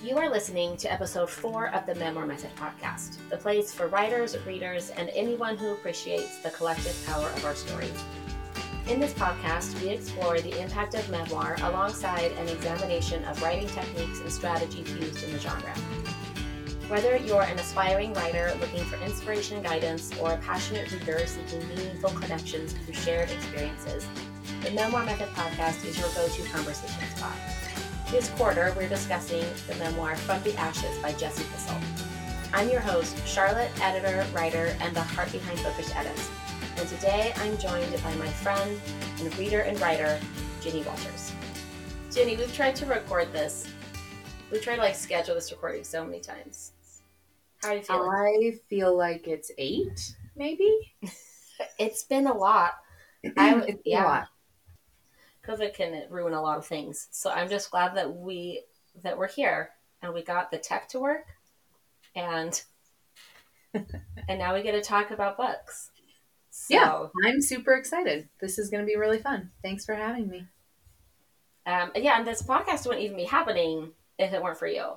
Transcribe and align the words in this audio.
You 0.00 0.16
are 0.16 0.30
listening 0.30 0.76
to 0.76 0.92
episode 0.92 1.28
four 1.28 1.74
of 1.74 1.84
the 1.84 1.94
Memoir 1.96 2.24
Method 2.24 2.54
podcast, 2.54 3.16
the 3.30 3.36
place 3.36 3.74
for 3.74 3.88
writers, 3.88 4.36
readers, 4.46 4.90
and 4.90 5.08
anyone 5.08 5.56
who 5.56 5.72
appreciates 5.72 6.38
the 6.38 6.50
collective 6.50 6.96
power 7.04 7.26
of 7.26 7.44
our 7.44 7.56
stories. 7.56 8.00
In 8.86 9.00
this 9.00 9.12
podcast, 9.12 9.80
we 9.82 9.88
explore 9.88 10.40
the 10.40 10.56
impact 10.62 10.94
of 10.94 11.10
memoir 11.10 11.56
alongside 11.62 12.30
an 12.30 12.48
examination 12.48 13.24
of 13.24 13.42
writing 13.42 13.66
techniques 13.66 14.20
and 14.20 14.30
strategies 14.30 14.88
used 14.88 15.24
in 15.24 15.32
the 15.32 15.40
genre. 15.40 15.74
Whether 16.86 17.16
you're 17.16 17.42
an 17.42 17.58
aspiring 17.58 18.12
writer 18.12 18.56
looking 18.60 18.84
for 18.84 19.04
inspiration 19.04 19.56
and 19.56 19.66
guidance, 19.66 20.16
or 20.20 20.34
a 20.34 20.38
passionate 20.38 20.92
reader 20.92 21.26
seeking 21.26 21.68
meaningful 21.70 22.10
connections 22.10 22.72
through 22.72 22.94
shared 22.94 23.32
experiences, 23.32 24.06
the 24.62 24.70
Memoir 24.70 25.04
Method 25.04 25.28
podcast 25.30 25.84
is 25.84 25.98
your 25.98 26.08
go 26.10 26.28
to 26.28 26.42
conversation 26.50 27.16
spot. 27.16 27.57
This 28.10 28.30
quarter, 28.30 28.72
we're 28.74 28.88
discussing 28.88 29.44
the 29.66 29.74
memoir 29.74 30.16
From 30.16 30.42
the 30.42 30.56
Ashes 30.56 30.96
by 31.02 31.12
Jesse 31.12 31.42
Thistle. 31.42 31.76
I'm 32.54 32.70
your 32.70 32.80
host, 32.80 33.14
Charlotte, 33.26 33.70
editor, 33.82 34.24
writer, 34.32 34.74
and 34.80 34.96
the 34.96 35.02
heart 35.02 35.30
behind 35.30 35.62
Bookish 35.62 35.94
Edits. 35.94 36.30
And 36.78 36.88
today 36.88 37.34
I'm 37.36 37.58
joined 37.58 37.92
by 38.02 38.14
my 38.14 38.28
friend 38.28 38.80
and 39.20 39.38
reader 39.38 39.60
and 39.60 39.78
writer, 39.78 40.18
Ginny 40.62 40.84
Walters. 40.84 41.34
Ginny, 42.10 42.38
we've 42.38 42.52
tried 42.54 42.76
to 42.76 42.86
record 42.86 43.30
this. 43.30 43.68
We've 44.50 44.62
tried 44.62 44.76
to 44.76 44.82
like 44.82 44.94
schedule 44.94 45.34
this 45.34 45.52
recording 45.52 45.84
so 45.84 46.02
many 46.02 46.20
times. 46.20 46.72
How 47.62 47.68
are 47.68 47.74
you 47.74 47.82
feeling? 47.82 48.10
I 48.10 48.58
feel 48.70 48.96
like 48.96 49.28
it's 49.28 49.50
eight, 49.58 50.14
maybe. 50.34 50.94
it's 51.78 52.04
been 52.04 52.26
a 52.26 52.34
lot. 52.34 52.72
I, 53.36 53.54
it's 53.66 53.66
been 53.66 53.80
yeah. 53.84 54.04
a 54.04 54.08
lot. 54.08 54.28
COVID 55.48 55.74
can 55.74 56.04
ruin 56.10 56.34
a 56.34 56.42
lot 56.42 56.58
of 56.58 56.66
things. 56.66 57.08
So 57.10 57.30
I'm 57.30 57.48
just 57.48 57.70
glad 57.70 57.96
that 57.96 58.14
we 58.14 58.62
that 59.02 59.16
we're 59.16 59.28
here 59.28 59.70
and 60.02 60.12
we 60.12 60.22
got 60.22 60.50
the 60.50 60.58
tech 60.58 60.88
to 60.88 61.00
work 61.00 61.26
and 62.14 62.62
and 63.74 64.38
now 64.38 64.54
we 64.54 64.62
get 64.62 64.72
to 64.72 64.82
talk 64.82 65.10
about 65.10 65.36
books. 65.36 65.90
So, 66.50 66.74
Yeah, 66.74 67.06
I'm 67.24 67.40
super 67.40 67.74
excited. 67.74 68.28
This 68.40 68.58
is 68.58 68.68
going 68.68 68.82
to 68.82 68.86
be 68.86 68.96
really 68.96 69.18
fun. 69.18 69.50
Thanks 69.62 69.84
for 69.84 69.94
having 69.94 70.28
me. 70.28 70.46
Um, 71.66 71.92
yeah, 71.94 72.18
and 72.18 72.26
this 72.26 72.42
podcast 72.42 72.86
wouldn't 72.86 73.04
even 73.04 73.16
be 73.16 73.24
happening 73.24 73.92
if 74.18 74.32
it 74.32 74.42
weren't 74.42 74.58
for 74.58 74.66
you. 74.66 74.94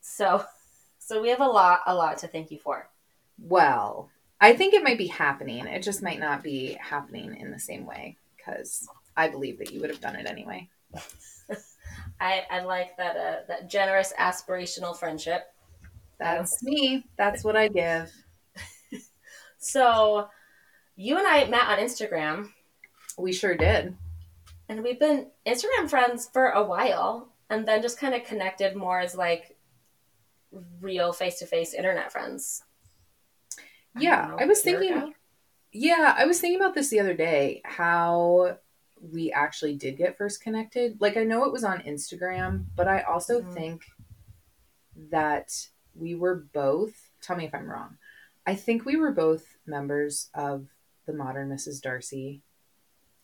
So, 0.00 0.44
so 0.98 1.22
we 1.22 1.30
have 1.30 1.40
a 1.40 1.46
lot, 1.46 1.80
a 1.86 1.94
lot 1.94 2.18
to 2.18 2.28
thank 2.28 2.50
you 2.50 2.58
for. 2.58 2.88
Well, 3.38 4.10
I 4.40 4.54
think 4.54 4.74
it 4.74 4.82
might 4.82 4.98
be 4.98 5.06
happening. 5.06 5.66
It 5.66 5.82
just 5.82 6.02
might 6.02 6.18
not 6.20 6.42
be 6.42 6.76
happening 6.80 7.36
in 7.36 7.50
the 7.50 7.58
same 7.58 7.86
way 7.86 8.16
because 8.36 8.88
I 9.16 9.28
believe 9.28 9.58
that 9.58 9.70
you 9.72 9.80
would 9.80 9.90
have 9.90 10.00
done 10.00 10.16
it 10.16 10.26
anyway. 10.26 10.68
I, 12.20 12.44
I 12.50 12.60
like 12.60 12.96
that 12.96 13.16
uh, 13.16 13.36
that 13.48 13.68
generous 13.68 14.12
aspirational 14.18 14.96
friendship. 14.96 15.52
That's 16.18 16.62
me. 16.62 17.04
That's 17.18 17.44
what 17.44 17.56
I 17.56 17.68
give. 17.68 18.12
So, 19.58 20.28
you 20.94 21.18
and 21.18 21.26
I 21.26 21.46
met 21.46 21.66
on 21.66 21.78
Instagram, 21.78 22.50
We 23.18 23.32
sure 23.32 23.56
did. 23.56 23.96
and 24.68 24.82
we've 24.82 25.00
been 25.00 25.28
Instagram 25.46 25.88
friends 25.90 26.28
for 26.32 26.50
a 26.50 26.62
while, 26.62 27.32
and 27.50 27.66
then 27.66 27.82
just 27.82 27.98
kind 27.98 28.14
of 28.14 28.22
connected 28.24 28.76
more 28.76 29.00
as 29.00 29.16
like 29.16 29.56
real 30.80 31.12
face 31.12 31.38
to 31.40 31.46
face 31.46 31.74
internet 31.74 32.12
friends. 32.12 32.62
I 33.96 34.00
Yeah, 34.00 34.26
know, 34.28 34.36
I 34.38 34.44
was 34.46 34.60
thinking- 34.62 34.92
ago? 34.92 35.12
Yeah, 35.72 36.14
I 36.16 36.26
was 36.26 36.40
thinking 36.40 36.60
about 36.60 36.74
this 36.74 36.88
the 36.90 37.00
other 37.00 37.14
day 37.14 37.60
how 37.64 38.58
we 39.00 39.30
actually 39.32 39.76
did 39.76 39.96
get 39.96 40.16
first 40.16 40.42
connected. 40.42 41.00
Like, 41.00 41.16
I 41.16 41.24
know 41.24 41.44
it 41.44 41.52
was 41.52 41.64
on 41.64 41.80
Instagram, 41.80 42.66
but 42.74 42.88
I 42.88 43.02
also 43.02 43.42
Mhm. 43.42 43.54
think 43.54 43.84
that 45.10 45.68
we 45.94 46.14
were 46.14 46.34
both, 46.34 47.10
tell 47.20 47.36
me 47.36 47.44
if 47.46 47.54
I'm 47.54 47.68
wrong, 47.70 47.98
I 48.46 48.54
think 48.54 48.84
we 48.84 48.96
were 48.96 49.12
both 49.12 49.56
members 49.66 50.30
of 50.34 50.68
the 51.06 51.12
Modern 51.12 51.48
Mrs. 51.50 51.80
Darcy 51.80 52.42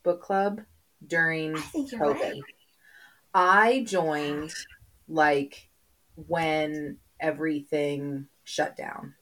book 0.02 0.20
club 0.20 0.62
during 1.06 1.56
I 1.56 1.88
COVID. 1.94 2.20
right. 2.20 2.44
I 3.34 3.84
joined 3.84 4.54
like 5.08 5.70
when 6.16 6.98
everything 7.20 8.28
shut 8.44 8.76
down, 8.76 9.14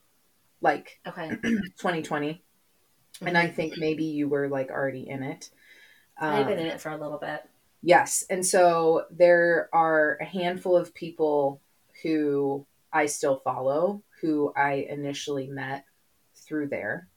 like 0.60 1.00
Okay. 1.06 1.28
2020 1.43 2.43
and 3.22 3.37
I 3.37 3.49
think 3.49 3.77
maybe 3.77 4.05
you 4.05 4.28
were 4.28 4.49
like 4.49 4.71
already 4.71 5.09
in 5.09 5.22
it. 5.22 5.50
I've 6.21 6.47
been 6.47 6.59
Um, 6.59 6.67
in 6.67 6.71
it 6.73 6.81
for 6.81 6.91
a 6.91 6.97
little 6.97 7.19
bit. 7.19 7.43
yes, 7.83 8.25
and 8.31 8.45
so 8.45 9.07
there 9.11 9.69
are 9.73 10.19
a 10.21 10.25
handful 10.25 10.77
of 10.77 10.95
people 10.95 11.61
who 12.03 12.67
I 12.93 13.07
still 13.07 13.37
follow 13.39 14.03
who 14.21 14.53
I 14.55 14.87
initially 14.91 15.47
met 15.47 15.85
through 16.35 16.69
there, 16.69 17.09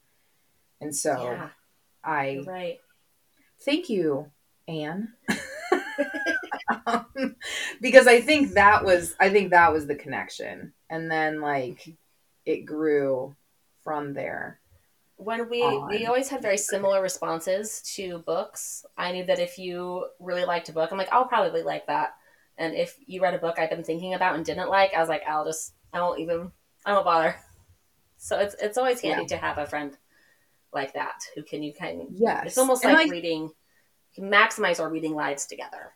and 0.79 0.95
so 0.95 1.21
yeah, 1.23 1.49
I 2.03 2.43
right. 2.47 2.79
thank 3.61 3.89
you, 3.89 4.31
Anne. 4.67 5.13
Um, 6.87 7.35
because 7.81 8.07
I 8.07 8.21
think 8.21 8.53
that 8.53 8.83
was 8.83 9.15
I 9.19 9.29
think 9.29 9.51
that 9.51 9.71
was 9.73 9.85
the 9.85 9.95
connection, 9.95 10.73
and 10.89 11.11
then 11.11 11.41
like 11.41 11.87
it 12.45 12.65
grew 12.65 13.35
from 13.83 14.13
there. 14.13 14.59
When 15.17 15.49
we 15.49 15.61
on. 15.61 15.87
we 15.89 16.05
always 16.05 16.27
had 16.29 16.41
very 16.41 16.57
similar 16.57 17.01
responses 17.01 17.81
to 17.95 18.17
books 18.19 18.85
i 18.97 19.11
knew 19.11 19.23
that 19.25 19.39
if 19.39 19.57
you 19.57 20.05
really 20.19 20.43
liked 20.45 20.69
a 20.69 20.73
book 20.73 20.91
i'm 20.91 20.97
like 20.97 21.11
i'll 21.13 21.25
probably 21.25 21.61
like 21.63 21.85
that 21.87 22.15
and 22.57 22.75
if 22.75 22.95
you 23.05 23.21
read 23.21 23.33
a 23.33 23.37
book 23.39 23.57
i've 23.59 23.69
been 23.69 23.83
thinking 23.83 24.13
about 24.15 24.35
and 24.35 24.43
didn't 24.45 24.69
like 24.69 24.93
i 24.93 24.99
was 24.99 25.09
like 25.09 25.23
i'll 25.27 25.45
just 25.45 25.73
i 25.93 26.01
won't 26.01 26.19
even 26.19 26.51
i 26.85 26.93
won't 26.93 27.05
bother 27.05 27.35
so 28.17 28.39
it's 28.39 28.55
it's 28.61 28.77
always 28.77 29.01
handy 29.01 29.25
to 29.25 29.37
have 29.37 29.57
a 29.57 29.65
friend 29.67 29.97
like 30.73 30.93
that 30.93 31.19
who 31.35 31.43
can 31.43 31.61
you 31.61 31.73
can 31.73 32.07
Yes, 32.15 32.45
it's 32.47 32.57
almost 32.57 32.83
And 32.83 32.93
like 32.93 33.07
I- 33.07 33.11
reading 33.11 33.51
can 34.15 34.25
maximize 34.31 34.79
our 34.79 34.89
reading 34.89 35.13
lives 35.13 35.45
together 35.45 35.93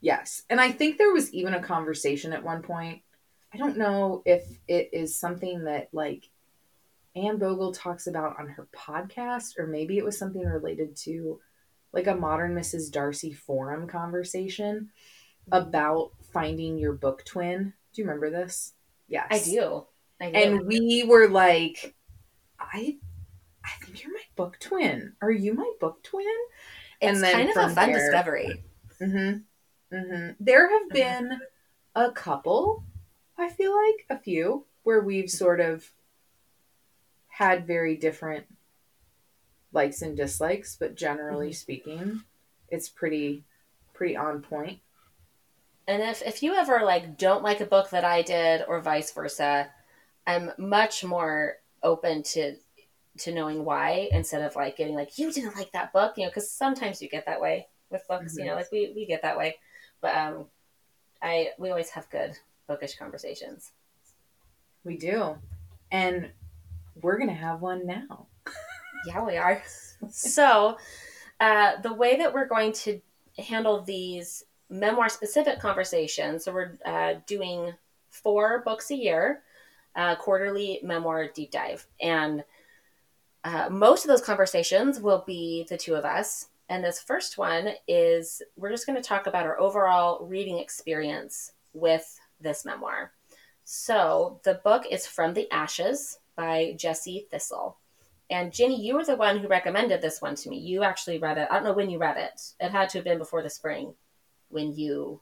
Yes. 0.00 0.42
And 0.48 0.60
I 0.60 0.70
think 0.70 0.96
there 0.96 1.12
was 1.12 1.32
even 1.34 1.54
a 1.54 1.60
conversation 1.62 2.32
at 2.32 2.44
one 2.44 2.62
point. 2.62 3.02
I 3.52 3.56
don't 3.56 3.76
know 3.76 4.22
if 4.24 4.44
it 4.68 4.90
is 4.92 5.16
something 5.18 5.64
that 5.64 5.88
like 5.92 6.28
Anne 7.18 7.38
Bogel 7.38 7.72
talks 7.72 8.06
about 8.06 8.38
on 8.38 8.48
her 8.48 8.68
podcast, 8.74 9.58
or 9.58 9.66
maybe 9.66 9.98
it 9.98 10.04
was 10.04 10.18
something 10.18 10.42
related 10.44 10.96
to 11.04 11.40
like 11.92 12.06
a 12.06 12.14
modern 12.14 12.54
Mrs. 12.54 12.90
Darcy 12.92 13.32
forum 13.32 13.88
conversation 13.88 14.90
about 15.50 16.10
finding 16.32 16.78
your 16.78 16.92
book 16.92 17.24
twin. 17.24 17.72
Do 17.92 18.02
you 18.02 18.06
remember 18.06 18.30
this? 18.30 18.74
Yes. 19.08 19.26
i 19.30 19.38
do 19.38 19.84
i 20.20 20.30
do 20.30 20.36
And 20.36 20.66
we 20.66 21.04
were 21.04 21.28
like, 21.28 21.94
I 22.60 22.98
I 23.64 23.70
think 23.84 24.02
you're 24.02 24.12
my 24.12 24.20
book 24.36 24.58
twin. 24.60 25.14
Are 25.22 25.30
you 25.30 25.54
my 25.54 25.70
book 25.80 26.02
twin? 26.02 26.26
it's 27.00 27.14
and 27.14 27.22
then 27.22 27.32
kind 27.32 27.50
of 27.50 27.56
a 27.56 27.74
fun 27.74 27.92
there- 27.92 27.98
discovery 28.00 28.62
Mm-hmm. 29.00 29.96
Mm-hmm. 29.96 30.30
There 30.40 30.68
have 30.68 30.88
been 30.90 31.40
a 31.94 32.10
couple, 32.10 32.84
I 33.38 33.48
feel 33.48 33.72
like 33.74 34.06
a 34.10 34.20
few, 34.22 34.66
where 34.82 35.00
we've 35.02 35.30
sort 35.30 35.60
of 35.60 35.90
had 37.38 37.64
very 37.68 37.96
different 37.96 38.44
likes 39.72 40.02
and 40.02 40.16
dislikes, 40.16 40.74
but 40.74 40.96
generally 40.96 41.50
Mhm. 41.50 41.54
speaking, 41.54 42.24
it's 42.68 42.88
pretty 42.88 43.44
pretty 43.94 44.16
on 44.16 44.42
point. 44.42 44.80
And 45.86 46.02
if 46.02 46.20
if 46.22 46.42
you 46.42 46.54
ever 46.54 46.82
like 46.84 47.16
don't 47.16 47.44
like 47.44 47.60
a 47.60 47.66
book 47.66 47.90
that 47.90 48.04
I 48.04 48.22
did 48.22 48.64
or 48.66 48.80
vice 48.80 49.12
versa, 49.12 49.72
I'm 50.26 50.50
much 50.58 51.04
more 51.04 51.58
open 51.84 52.24
to 52.24 52.56
to 53.18 53.32
knowing 53.32 53.64
why 53.64 54.08
instead 54.10 54.42
of 54.42 54.56
like 54.56 54.76
getting 54.76 54.96
like 54.96 55.16
you 55.16 55.32
didn't 55.32 55.54
like 55.54 55.70
that 55.72 55.92
book, 55.92 56.18
you 56.18 56.24
know, 56.24 56.30
because 56.30 56.50
sometimes 56.50 57.00
you 57.00 57.08
get 57.08 57.26
that 57.26 57.40
way 57.40 57.68
with 57.88 58.06
books, 58.08 58.36
you 58.36 58.46
know, 58.46 58.56
like 58.56 58.72
we 58.72 58.92
we 58.96 59.06
get 59.06 59.22
that 59.22 59.38
way. 59.38 59.58
But 60.00 60.16
um 60.16 60.50
I 61.22 61.52
we 61.56 61.70
always 61.70 61.90
have 61.90 62.10
good 62.10 62.36
bookish 62.66 62.96
conversations. 62.96 63.72
We 64.84 64.96
do. 64.96 65.38
And 65.90 66.32
we're 67.02 67.16
going 67.16 67.30
to 67.30 67.34
have 67.34 67.60
one 67.60 67.86
now. 67.86 68.26
Yeah, 69.06 69.24
we 69.24 69.36
are. 69.36 69.62
so, 70.10 70.76
uh, 71.38 71.80
the 71.82 71.94
way 71.94 72.16
that 72.16 72.34
we're 72.34 72.48
going 72.48 72.72
to 72.72 73.00
handle 73.38 73.80
these 73.80 74.42
memoir 74.70 75.08
specific 75.08 75.60
conversations, 75.60 76.44
so 76.44 76.52
we're 76.52 76.76
uh, 76.84 77.14
doing 77.26 77.72
four 78.10 78.62
books 78.64 78.90
a 78.90 78.96
year, 78.96 79.42
uh, 79.94 80.16
quarterly 80.16 80.80
memoir 80.82 81.28
deep 81.28 81.52
dive. 81.52 81.86
And 82.00 82.42
uh, 83.44 83.68
most 83.70 84.04
of 84.04 84.08
those 84.08 84.20
conversations 84.20 85.00
will 85.00 85.22
be 85.26 85.64
the 85.68 85.76
two 85.76 85.94
of 85.94 86.04
us. 86.04 86.48
And 86.68 86.84
this 86.84 87.00
first 87.00 87.38
one 87.38 87.70
is 87.86 88.42
we're 88.56 88.70
just 88.70 88.86
going 88.86 89.00
to 89.00 89.08
talk 89.08 89.26
about 89.26 89.46
our 89.46 89.58
overall 89.60 90.26
reading 90.26 90.58
experience 90.58 91.52
with 91.72 92.18
this 92.40 92.64
memoir. 92.64 93.12
So, 93.64 94.40
the 94.44 94.60
book 94.64 94.84
is 94.90 95.06
From 95.06 95.34
the 95.34 95.50
Ashes 95.50 96.18
by 96.38 96.72
Jesse 96.78 97.26
Thistle. 97.30 97.76
And 98.30 98.52
Ginny, 98.52 98.80
you 98.80 98.94
were 98.94 99.04
the 99.04 99.16
one 99.16 99.38
who 99.38 99.48
recommended 99.48 100.00
this 100.00 100.22
one 100.22 100.36
to 100.36 100.48
me. 100.48 100.58
You 100.58 100.84
actually 100.84 101.18
read 101.18 101.36
it. 101.36 101.48
I 101.50 101.54
don't 101.54 101.64
know 101.64 101.72
when 101.72 101.90
you 101.90 101.98
read 101.98 102.16
it. 102.16 102.40
It 102.60 102.70
had 102.70 102.88
to 102.90 102.98
have 102.98 103.04
been 103.04 103.18
before 103.18 103.42
the 103.42 103.50
spring 103.50 103.94
when 104.48 104.72
you 104.72 105.20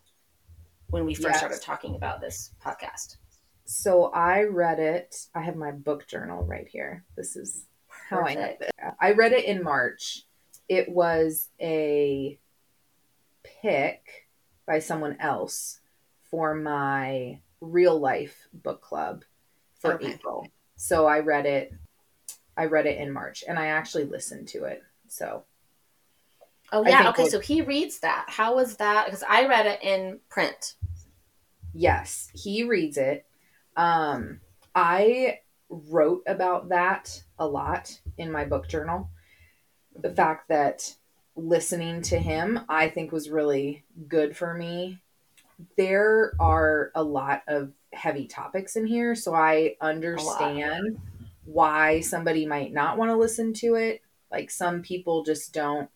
when 0.90 1.04
we 1.06 1.14
first 1.14 1.24
Yes. 1.26 1.38
started 1.38 1.62
talking 1.62 1.96
about 1.96 2.20
this 2.20 2.52
podcast. 2.64 3.16
So 3.64 4.04
I 4.12 4.42
read 4.44 4.78
it. 4.78 5.16
I 5.34 5.40
have 5.40 5.56
my 5.56 5.72
book 5.72 6.06
journal 6.06 6.44
right 6.44 6.68
here. 6.68 7.04
This 7.16 7.34
is 7.34 7.64
how 7.88 8.20
I 8.20 8.34
Perfect. 8.34 8.60
this. 8.60 8.70
I 9.00 9.12
read 9.12 9.32
it 9.32 9.46
in 9.46 9.64
March. 9.64 10.22
It 10.68 10.88
was 10.88 11.48
a 11.60 12.38
pick 13.62 14.28
by 14.66 14.78
someone 14.80 15.16
else 15.20 15.80
for 16.30 16.54
my 16.54 17.40
real 17.60 17.98
life 17.98 18.46
book 18.52 18.82
club 18.82 19.24
for 19.80 19.94
Okay. 19.94 20.12
April. 20.14 20.46
So 20.76 21.06
I 21.06 21.20
read 21.20 21.46
it 21.46 21.72
I 22.56 22.66
read 22.66 22.86
it 22.86 22.98
in 22.98 23.12
March 23.12 23.44
and 23.46 23.58
I 23.58 23.66
actually 23.66 24.04
listened 24.04 24.48
to 24.48 24.64
it. 24.64 24.82
So 25.08 25.44
Oh 26.72 26.84
yeah, 26.86 27.10
okay. 27.10 27.28
So 27.28 27.38
he 27.38 27.62
reads 27.62 28.00
that. 28.00 28.26
How 28.28 28.56
was 28.56 28.76
that? 28.78 29.06
Because 29.06 29.22
I 29.22 29.46
read 29.46 29.66
it 29.66 29.82
in 29.82 30.20
print. 30.28 30.74
yes, 31.72 32.30
he 32.34 32.64
reads 32.64 32.96
it. 32.98 33.26
Um 33.76 34.40
I 34.74 35.40
wrote 35.68 36.22
about 36.26 36.68
that 36.68 37.22
a 37.38 37.46
lot 37.46 37.98
in 38.18 38.30
my 38.30 38.44
book 38.44 38.68
journal. 38.68 39.10
The 39.98 40.10
fact 40.10 40.48
that 40.48 40.94
listening 41.36 42.02
to 42.02 42.18
him 42.18 42.60
I 42.68 42.88
think 42.88 43.12
was 43.12 43.30
really 43.30 43.84
good 44.08 44.36
for 44.36 44.54
me. 44.54 45.00
There 45.76 46.32
are 46.38 46.90
a 46.94 47.02
lot 47.02 47.42
of 47.46 47.72
heavy 47.92 48.26
topics 48.26 48.76
in 48.76 48.86
here, 48.86 49.14
so 49.14 49.34
I 49.34 49.76
understand 49.80 50.98
why 51.44 52.00
somebody 52.00 52.46
might 52.46 52.72
not 52.72 52.98
want 52.98 53.10
to 53.10 53.16
listen 53.16 53.52
to 53.54 53.74
it. 53.76 54.02
Like 54.30 54.50
some 54.50 54.82
people 54.82 55.22
just 55.22 55.52
don't 55.52 55.88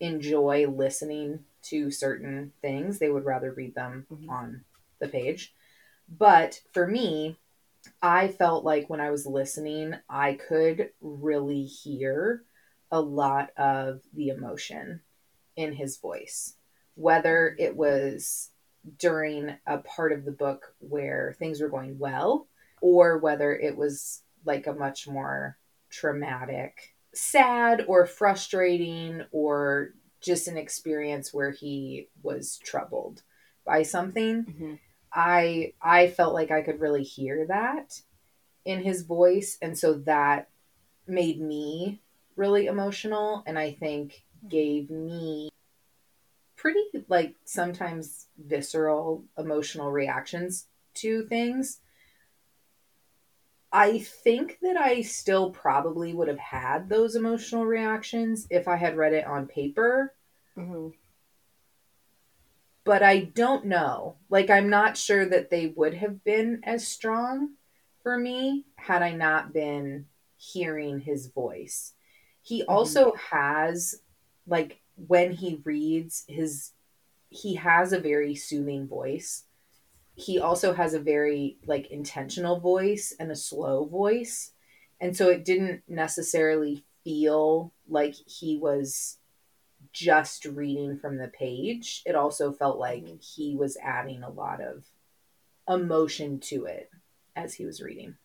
enjoy 0.00 0.66
listening 0.68 1.44
to 1.62 1.90
certain 1.90 2.52
things. 2.62 2.98
They 2.98 3.10
would 3.10 3.24
rather 3.24 3.52
read 3.52 3.74
them 3.74 4.06
Mhm. 4.10 4.30
on 4.30 4.64
the 5.00 5.08
page. 5.08 5.54
But 6.08 6.62
for 6.72 6.86
me, 6.86 7.38
I 8.00 8.28
felt 8.28 8.64
like 8.64 8.88
when 8.88 9.00
I 9.00 9.10
was 9.10 9.26
listening, 9.26 9.94
I 10.08 10.34
could 10.34 10.92
really 11.00 11.64
hear 11.64 12.44
a 12.90 13.00
lot 13.00 13.50
of 13.56 14.02
the 14.12 14.28
emotion 14.28 15.02
in 15.56 15.72
his 15.72 15.98
voice. 15.98 16.56
Whether 16.94 17.54
it 17.58 17.76
was 17.76 18.50
during 18.98 19.54
a 19.66 19.78
part 19.78 20.12
of 20.12 20.24
the 20.24 20.32
book 20.32 20.74
where 20.78 21.34
things 21.38 21.60
were 21.60 21.68
going 21.68 21.98
well, 21.98 22.46
or 22.80 23.18
whether 23.18 23.54
it 23.54 23.76
was 23.76 24.22
like 24.44 24.66
a 24.66 24.72
much 24.72 25.08
more 25.08 25.56
traumatic, 25.90 26.94
sad, 27.12 27.84
or 27.86 28.06
frustrating, 28.06 29.22
or 29.32 29.90
just 30.20 30.48
an 30.48 30.56
experience 30.56 31.32
where 31.32 31.50
he 31.50 32.08
was 32.22 32.58
troubled 32.58 33.22
by 33.64 33.82
something. 33.82 34.44
Mm-hmm. 34.44 34.74
I 35.12 35.72
I 35.80 36.08
felt 36.08 36.34
like 36.34 36.50
I 36.50 36.62
could 36.62 36.80
really 36.80 37.04
hear 37.04 37.46
that 37.46 38.00
in 38.64 38.82
his 38.82 39.02
voice 39.02 39.56
and 39.62 39.78
so 39.78 39.94
that 39.94 40.48
made 41.06 41.40
me 41.40 42.00
really 42.36 42.66
emotional 42.66 43.42
and 43.46 43.58
I 43.58 43.72
think 43.72 44.24
gave 44.48 44.90
me 44.90 45.50
pretty 46.58 46.82
like 47.08 47.34
sometimes 47.44 48.26
visceral 48.36 49.24
emotional 49.38 49.90
reactions 49.90 50.66
to 50.94 51.24
things. 51.24 51.80
I 53.72 53.98
think 53.98 54.58
that 54.62 54.76
I 54.76 55.02
still 55.02 55.50
probably 55.50 56.12
would 56.12 56.28
have 56.28 56.38
had 56.38 56.88
those 56.88 57.16
emotional 57.16 57.64
reactions 57.64 58.46
if 58.50 58.68
I 58.68 58.76
had 58.76 58.96
read 58.96 59.14
it 59.14 59.26
on 59.26 59.46
paper 59.46 60.12
Mm-hmm. 60.58 60.88
but 62.84 63.02
I 63.02 63.20
don't 63.20 63.66
know. 63.66 64.16
Like, 64.30 64.50
I'm 64.50 64.70
not 64.70 64.96
sure 64.96 65.28
that 65.28 65.50
they 65.50 65.68
would 65.68 65.94
have 65.94 66.24
been 66.24 66.62
as 66.64 66.88
strong 66.88 67.50
for 68.02 68.18
me 68.18 68.64
had 68.76 69.02
I 69.02 69.12
not 69.12 69.52
been 69.52 70.06
hearing 70.36 71.00
his 71.00 71.26
voice. 71.26 71.92
He 72.42 72.64
also 72.64 73.12
has, 73.30 74.02
like, 74.46 74.80
when 75.06 75.32
he 75.32 75.60
reads 75.64 76.24
his, 76.28 76.72
he 77.30 77.54
has 77.54 77.92
a 77.92 78.00
very 78.00 78.34
soothing 78.34 78.86
voice. 78.86 79.44
He 80.14 80.38
also 80.38 80.72
has 80.72 80.94
a 80.94 81.00
very, 81.00 81.58
like, 81.64 81.86
intentional 81.88 82.58
voice 82.58 83.14
and 83.18 83.30
a 83.30 83.36
slow 83.36 83.84
voice. 83.84 84.52
And 85.00 85.16
so 85.16 85.28
it 85.28 85.44
didn't 85.44 85.82
necessarily 85.86 86.84
feel 87.04 87.72
like 87.88 88.14
he 88.14 88.58
was 88.58 89.18
just 89.92 90.44
reading 90.44 90.98
from 90.98 91.18
the 91.18 91.28
page. 91.28 92.02
It 92.04 92.16
also 92.16 92.52
felt 92.52 92.78
like 92.78 93.04
Mhm. 93.04 93.22
he 93.22 93.54
was 93.54 93.76
adding 93.76 94.22
a 94.22 94.30
lot 94.30 94.60
of 94.60 94.84
emotion 95.68 96.40
to 96.40 96.64
it 96.64 96.90
as 97.36 97.54
he 97.54 97.64
was 97.64 97.80
reading. 97.80 98.16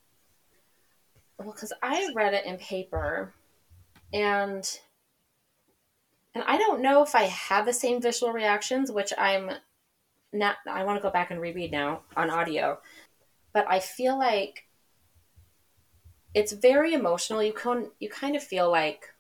Well, 1.38 1.52
because 1.52 1.74
I 1.82 2.12
read 2.16 2.34
it 2.34 2.46
in 2.46 2.58
paper, 2.58 3.34
and 4.12 4.80
and 6.36 6.44
I 6.48 6.58
don't 6.58 6.82
know 6.82 7.04
if 7.04 7.16
I 7.16 7.24
have 7.24 7.66
the 7.66 7.74
same 7.74 8.02
visual 8.02 8.34
reactions, 8.34 8.92
which 8.92 9.14
I'm 9.18 9.52
not. 10.32 10.58
I 10.68 10.84
want 10.84 10.98
to 10.98 11.04
go 11.04 11.12
back 11.12 11.32
and 11.32 11.40
reread 11.40 11.72
now 11.72 12.02
on 12.16 12.30
audio, 12.30 12.80
but 13.54 13.66
I 13.70 13.80
feel 13.80 14.18
like 14.18 14.68
it's 16.34 16.52
very 16.52 16.94
emotional. 16.94 17.44
You 17.44 17.54
can 17.54 17.92
you 18.00 18.10
kind 18.10 18.36
of 18.36 18.44
feel 18.44 18.72
like 18.72 19.14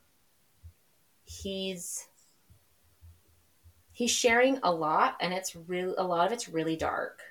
he's 1.23 2.07
he's 3.91 4.11
sharing 4.11 4.59
a 4.63 4.71
lot, 4.71 5.15
and 5.21 5.33
it's 5.33 5.55
really 5.55 5.93
a 5.97 6.03
lot 6.03 6.25
of 6.25 6.31
it's 6.33 6.49
really 6.49 6.75
dark. 6.75 7.21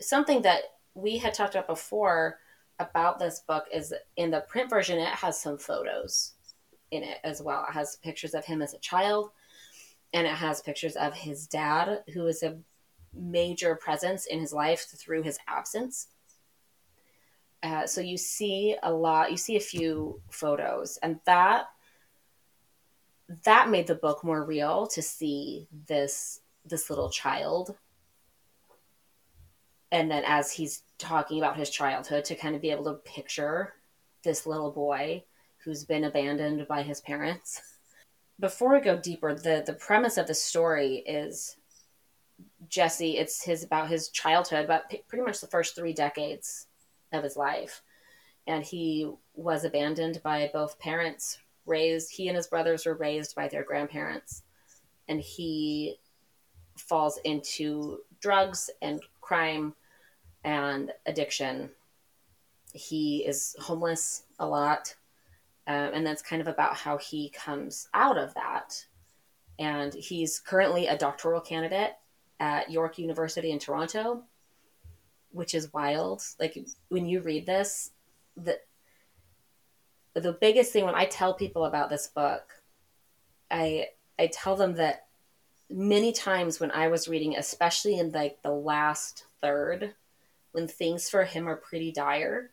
Something 0.00 0.42
that 0.42 0.62
we 0.94 1.18
had 1.18 1.32
talked 1.32 1.54
about 1.54 1.66
before 1.66 2.38
about 2.78 3.18
this 3.18 3.40
book 3.40 3.66
is 3.72 3.94
in 4.16 4.30
the 4.30 4.40
print 4.40 4.70
version 4.70 4.98
it 4.98 5.06
has 5.08 5.40
some 5.40 5.58
photos 5.58 6.32
in 6.90 7.02
it 7.02 7.18
as 7.24 7.42
well. 7.42 7.64
It 7.68 7.72
has 7.72 7.96
pictures 7.96 8.34
of 8.34 8.44
him 8.44 8.62
as 8.62 8.74
a 8.74 8.78
child 8.78 9.30
and 10.12 10.26
it 10.26 10.34
has 10.34 10.60
pictures 10.60 10.96
of 10.96 11.14
his 11.14 11.46
dad 11.46 12.02
who 12.12 12.26
is 12.26 12.42
a 12.42 12.58
major 13.14 13.74
presence 13.74 14.26
in 14.26 14.40
his 14.40 14.52
life 14.52 14.86
through 14.96 15.22
his 15.22 15.38
absence. 15.48 16.08
Uh, 17.62 17.86
so 17.86 18.00
you 18.00 18.16
see 18.16 18.76
a 18.82 18.92
lot 18.92 19.30
you 19.30 19.36
see 19.36 19.56
a 19.56 19.60
few 19.60 20.20
photos 20.30 20.98
and 21.02 21.20
that 21.26 21.66
that 23.44 23.68
made 23.68 23.86
the 23.86 23.94
book 23.94 24.24
more 24.24 24.44
real 24.44 24.86
to 24.86 25.02
see 25.02 25.68
this 25.86 26.40
this 26.64 26.90
little 26.90 27.10
child. 27.10 27.76
And 29.92 30.10
then 30.10 30.22
as 30.26 30.52
he's 30.52 30.82
talking 30.98 31.38
about 31.38 31.56
his 31.56 31.70
childhood 31.70 32.24
to 32.26 32.34
kind 32.34 32.54
of 32.54 32.62
be 32.62 32.70
able 32.70 32.84
to 32.84 32.94
picture 32.94 33.74
this 34.22 34.46
little 34.46 34.70
boy 34.70 35.24
who's 35.64 35.84
been 35.84 36.04
abandoned 36.04 36.66
by 36.68 36.82
his 36.82 37.00
parents 37.00 37.60
before 38.38 38.72
we 38.72 38.80
go 38.80 38.96
deeper 38.96 39.34
the 39.34 39.62
the 39.66 39.74
premise 39.74 40.16
of 40.16 40.26
the 40.26 40.34
story 40.34 40.96
is 41.06 41.56
jesse 42.68 43.18
it's 43.18 43.42
his 43.44 43.62
about 43.64 43.88
his 43.88 44.08
childhood 44.10 44.66
but 44.66 44.88
p- 44.88 45.02
pretty 45.08 45.24
much 45.24 45.40
the 45.40 45.46
first 45.46 45.74
three 45.74 45.92
decades 45.92 46.66
of 47.12 47.22
his 47.22 47.36
life 47.36 47.82
and 48.46 48.64
he 48.64 49.10
was 49.34 49.64
abandoned 49.64 50.20
by 50.22 50.50
both 50.52 50.78
parents 50.78 51.38
raised 51.66 52.10
he 52.10 52.28
and 52.28 52.36
his 52.36 52.46
brothers 52.46 52.86
were 52.86 52.94
raised 52.94 53.34
by 53.34 53.46
their 53.48 53.64
grandparents 53.64 54.42
and 55.08 55.20
he 55.20 55.98
falls 56.76 57.18
into 57.24 57.98
drugs 58.20 58.70
and 58.82 59.00
crime 59.20 59.74
and 60.44 60.92
addiction. 61.06 61.70
He 62.72 63.24
is 63.26 63.56
homeless 63.60 64.24
a 64.38 64.46
lot. 64.46 64.94
Um, 65.70 65.92
and 65.94 66.04
that's 66.04 66.20
kind 66.20 66.42
of 66.42 66.48
about 66.48 66.74
how 66.74 66.96
he 66.98 67.28
comes 67.28 67.88
out 67.94 68.18
of 68.18 68.34
that. 68.34 68.86
And 69.56 69.94
he's 69.94 70.40
currently 70.40 70.88
a 70.88 70.98
doctoral 70.98 71.40
candidate 71.40 71.92
at 72.40 72.72
York 72.72 72.98
University 72.98 73.52
in 73.52 73.60
Toronto, 73.60 74.24
which 75.30 75.54
is 75.54 75.72
wild. 75.72 76.22
Like 76.40 76.58
when 76.88 77.06
you 77.06 77.20
read 77.20 77.46
this, 77.46 77.92
the 78.36 78.58
the 80.14 80.32
biggest 80.32 80.72
thing 80.72 80.86
when 80.86 80.96
I 80.96 81.04
tell 81.04 81.34
people 81.34 81.64
about 81.64 81.88
this 81.88 82.08
book, 82.08 82.52
I 83.48 83.90
I 84.18 84.26
tell 84.26 84.56
them 84.56 84.74
that 84.74 85.06
many 85.70 86.12
times 86.12 86.58
when 86.58 86.72
I 86.72 86.88
was 86.88 87.06
reading, 87.06 87.36
especially 87.36 87.96
in 87.96 88.10
like 88.10 88.42
the 88.42 88.50
last 88.50 89.24
third, 89.40 89.94
when 90.50 90.66
things 90.66 91.08
for 91.08 91.22
him 91.22 91.48
are 91.48 91.54
pretty 91.54 91.92
dire, 91.92 92.50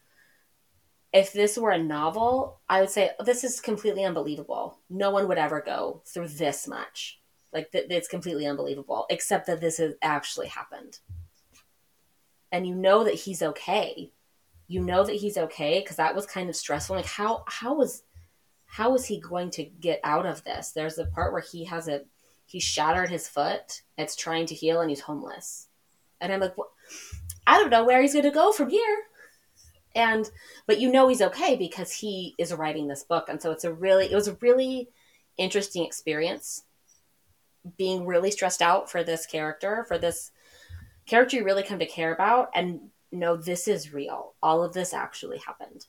if 1.17 1.33
this 1.33 1.57
were 1.57 1.71
a 1.71 1.83
novel, 1.83 2.59
I 2.69 2.79
would 2.79 2.91
say 2.91 3.09
oh, 3.19 3.23
this 3.23 3.43
is 3.43 3.59
completely 3.59 4.03
unbelievable. 4.03 4.79
No 4.87 5.09
one 5.09 5.27
would 5.27 5.39
ever 5.39 5.61
go 5.61 6.03
through 6.05 6.27
this 6.27 6.67
much. 6.67 7.19
Like 7.51 7.71
th- 7.71 7.87
it's 7.89 8.07
completely 8.07 8.45
unbelievable, 8.45 9.07
except 9.09 9.47
that 9.47 9.59
this 9.59 9.77
has 9.77 9.95
actually 10.03 10.47
happened. 10.47 10.99
And 12.51 12.67
you 12.67 12.75
know 12.75 13.03
that 13.03 13.15
he's 13.15 13.41
okay. 13.41 14.11
You 14.67 14.81
know 14.81 15.03
that 15.03 15.15
he's 15.15 15.37
okay 15.37 15.79
because 15.79 15.95
that 15.95 16.13
was 16.13 16.27
kind 16.27 16.49
of 16.49 16.55
stressful. 16.55 16.95
Like 16.95 17.05
how 17.05 17.43
how 17.47 17.73
was 17.73 18.03
how 18.67 18.93
is 18.93 19.05
he 19.05 19.19
going 19.19 19.49
to 19.51 19.63
get 19.63 19.99
out 20.03 20.27
of 20.27 20.43
this? 20.43 20.71
There's 20.71 20.99
a 20.99 21.05
part 21.05 21.33
where 21.33 21.41
he 21.41 21.65
has 21.65 21.87
a 21.87 22.01
he 22.45 22.59
shattered 22.59 23.09
his 23.09 23.27
foot. 23.27 23.81
It's 23.97 24.15
trying 24.15 24.45
to 24.47 24.55
heal, 24.55 24.81
and 24.81 24.89
he's 24.89 25.01
homeless. 25.01 25.67
And 26.21 26.31
I'm 26.31 26.41
like, 26.41 26.55
I 27.47 27.57
don't 27.57 27.71
know 27.71 27.85
where 27.85 28.01
he's 28.01 28.13
going 28.13 28.23
to 28.23 28.31
go 28.31 28.51
from 28.51 28.69
here. 28.69 29.06
And, 29.95 30.29
but 30.67 30.79
you 30.79 30.91
know, 30.91 31.07
he's 31.07 31.21
okay 31.21 31.55
because 31.55 31.91
he 31.91 32.35
is 32.37 32.53
writing 32.53 32.87
this 32.87 33.03
book. 33.03 33.29
And 33.29 33.41
so 33.41 33.51
it's 33.51 33.63
a 33.63 33.73
really, 33.73 34.05
it 34.05 34.15
was 34.15 34.27
a 34.27 34.37
really 34.41 34.89
interesting 35.37 35.85
experience 35.85 36.63
being 37.77 38.05
really 38.05 38.31
stressed 38.31 38.61
out 38.61 38.89
for 38.89 39.03
this 39.03 39.25
character, 39.25 39.85
for 39.87 39.97
this 39.97 40.31
character 41.05 41.37
you 41.37 41.43
really 41.43 41.63
come 41.63 41.79
to 41.79 41.85
care 41.85 42.13
about 42.13 42.49
and 42.53 42.79
know 43.11 43.35
this 43.35 43.67
is 43.67 43.93
real. 43.93 44.33
All 44.41 44.63
of 44.63 44.73
this 44.73 44.93
actually 44.93 45.39
happened. 45.39 45.85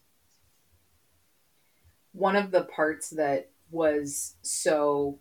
One 2.13 2.37
of 2.37 2.51
the 2.51 2.65
parts 2.65 3.11
that 3.11 3.51
was 3.71 4.37
so 4.43 5.19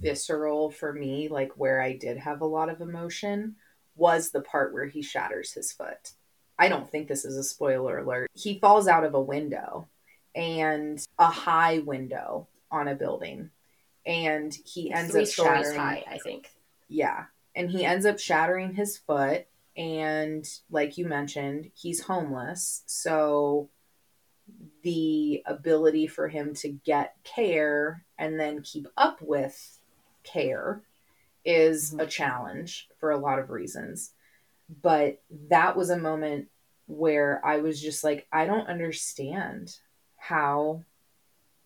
visceral 0.00 0.70
for 0.70 0.92
me, 0.92 1.28
like 1.28 1.52
where 1.56 1.80
I 1.80 1.96
did 1.96 2.18
have 2.18 2.40
a 2.40 2.46
lot 2.46 2.68
of 2.68 2.80
emotion, 2.80 3.56
was 3.96 4.30
the 4.30 4.40
part 4.40 4.72
where 4.72 4.86
he 4.86 5.02
shatters 5.02 5.52
his 5.52 5.72
foot. 5.72 6.12
I 6.58 6.68
don't 6.68 6.88
think 6.88 7.08
this 7.08 7.24
is 7.24 7.36
a 7.36 7.44
spoiler 7.44 7.98
alert. 7.98 8.30
He 8.34 8.58
falls 8.58 8.86
out 8.86 9.04
of 9.04 9.14
a 9.14 9.20
window 9.20 9.88
and 10.34 11.04
a 11.18 11.26
high 11.26 11.78
window 11.80 12.48
on 12.70 12.88
a 12.88 12.94
building. 12.94 13.50
And 14.06 14.56
he 14.64 14.92
ends 14.92 15.12
Three 15.12 15.22
up 15.22 15.28
shattering. 15.28 15.78
high, 15.78 16.04
I 16.08 16.18
think. 16.18 16.50
Yeah. 16.88 17.24
And 17.54 17.70
he 17.70 17.84
ends 17.84 18.04
up 18.06 18.18
shattering 18.18 18.74
his 18.74 18.98
foot. 18.98 19.46
And 19.76 20.46
like 20.70 20.98
you 20.98 21.06
mentioned, 21.06 21.70
he's 21.74 22.02
homeless. 22.02 22.82
So 22.86 23.70
the 24.82 25.42
ability 25.46 26.06
for 26.06 26.28
him 26.28 26.54
to 26.54 26.68
get 26.68 27.16
care 27.24 28.04
and 28.18 28.38
then 28.38 28.62
keep 28.62 28.86
up 28.96 29.22
with 29.22 29.78
care 30.22 30.82
is 31.44 31.90
mm-hmm. 31.90 32.00
a 32.00 32.06
challenge 32.06 32.88
for 32.98 33.10
a 33.10 33.18
lot 33.18 33.38
of 33.38 33.50
reasons. 33.50 34.12
But 34.68 35.22
that 35.48 35.76
was 35.76 35.90
a 35.90 35.98
moment 35.98 36.48
where 36.86 37.40
I 37.44 37.58
was 37.58 37.80
just 37.80 38.04
like, 38.04 38.26
I 38.32 38.46
don't 38.46 38.68
understand 38.68 39.76
how, 40.16 40.84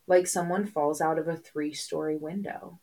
like, 0.07 0.27
someone 0.27 0.67
falls 0.67 1.01
out 1.01 1.19
of 1.19 1.29
a 1.29 1.37
three 1.37 1.75
story 1.75 2.17
window 2.17 2.79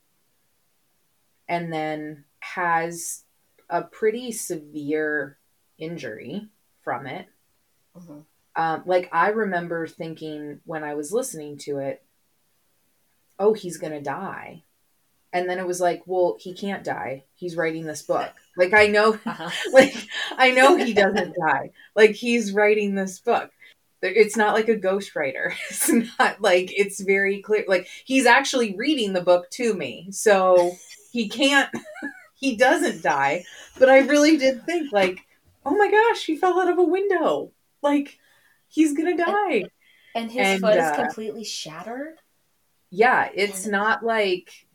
and 1.47 1.71
then 1.71 2.25
has 2.39 3.23
a 3.69 3.81
pretty 3.83 4.31
severe 4.31 5.37
injury 5.77 6.49
from 6.81 7.07
it. 7.07 7.27
Mhm. 7.95 8.25
Um, 8.55 8.83
like, 8.85 9.09
I 9.11 9.29
remember 9.29 9.87
thinking 9.87 10.61
when 10.65 10.83
I 10.83 10.93
was 10.95 11.11
listening 11.11 11.57
to 11.59 11.79
it, 11.79 12.03
oh, 13.39 13.53
he's 13.53 13.77
going 13.77 13.93
to 13.93 14.01
die. 14.01 14.64
And 15.35 15.49
then 15.49 15.59
it 15.59 15.67
was 15.67 15.81
like, 15.81 16.01
well, 16.05 16.37
he 16.39 16.53
can't 16.53 16.81
die. 16.85 17.25
He's 17.35 17.57
writing 17.57 17.85
this 17.85 18.01
book. 18.03 18.31
Like, 18.55 18.73
I 18.73 18.87
know 18.87 19.19
Uh-huh. 19.25 19.49
like 19.73 19.93
I 20.37 20.51
know 20.51 20.77
he 20.77 20.93
doesn't 20.93 21.35
die. 21.35 21.71
Like 21.93 22.11
he's 22.11 22.53
writing 22.53 22.95
this 22.95 23.19
book. 23.19 23.51
It's 24.01 24.37
not 24.37 24.53
like 24.53 24.69
a 24.69 24.77
ghostwriter. 24.77 25.53
It's 25.69 25.91
not 26.19 26.41
like 26.41 26.71
it's 26.71 27.01
very 27.01 27.41
clear. 27.41 27.65
Like 27.67 27.87
he's 28.05 28.25
actually 28.25 28.75
reading 28.77 29.11
the 29.13 29.21
book 29.21 29.49
to 29.51 29.73
me, 29.73 30.07
so 30.11 30.71
he 31.11 31.27
can't. 31.29 31.69
He 32.37 32.57
doesn't 32.57 33.01
die. 33.01 33.45
But 33.79 33.89
I 33.89 33.99
really 33.99 34.37
did 34.37 34.65
think 34.65 34.91
like, 34.91 35.19
oh 35.65 35.75
my 35.75 35.89
gosh, 35.89 36.25
he 36.25 36.35
fell 36.35 36.59
out 36.61 36.69
of 36.69 36.77
a 36.77 36.83
window. 36.83 37.51
Like 37.81 38.19
he's 38.67 38.93
gonna 38.95 39.17
die. 39.17 39.63
And 40.13 40.29
his 40.29 40.45
And, 40.47 40.61
foot 40.61 40.75
is 40.77 40.83
uh, 40.83 40.95
completely 40.95 41.43
shattered. 41.45 42.15
Yeah, 42.91 43.29
it's 43.33 43.63
And- 43.63 43.71
not 43.71 44.03
like 44.03 44.67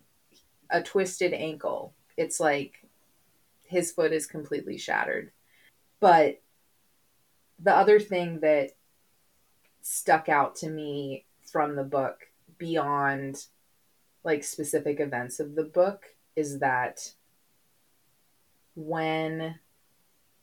a 0.71 0.83
twisted 0.83 1.33
ankle. 1.33 1.95
It's 2.17 2.41
like 2.41 2.85
his 3.65 3.93
foot 3.93 4.13
is 4.13 4.27
completely 4.27 4.79
shattered. 4.79 5.33
But 6.01 6.41
the 7.59 7.75
other 7.75 8.01
thing 8.01 8.41
that 8.41 8.71
stuck 9.83 10.29
out 10.29 10.57
to 10.57 10.69
me 10.69 11.25
from 11.51 11.77
the 11.77 11.85
book 11.85 12.29
beyond 12.59 13.47
like 14.25 14.45
specific 14.45 15.01
events 15.01 15.41
of 15.41 15.55
the 15.55 15.65
book 15.65 16.05
is 16.37 16.59
that 16.59 17.13
when 18.75 19.59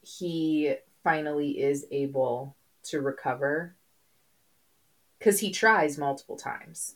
he 0.02 0.76
finally 1.04 1.62
is 1.62 1.86
able 1.92 2.56
to 2.84 3.02
recover 3.02 3.76
cuz 5.20 5.40
he 5.40 5.52
tries 5.52 5.98
multiple 5.98 6.38
times 6.38 6.96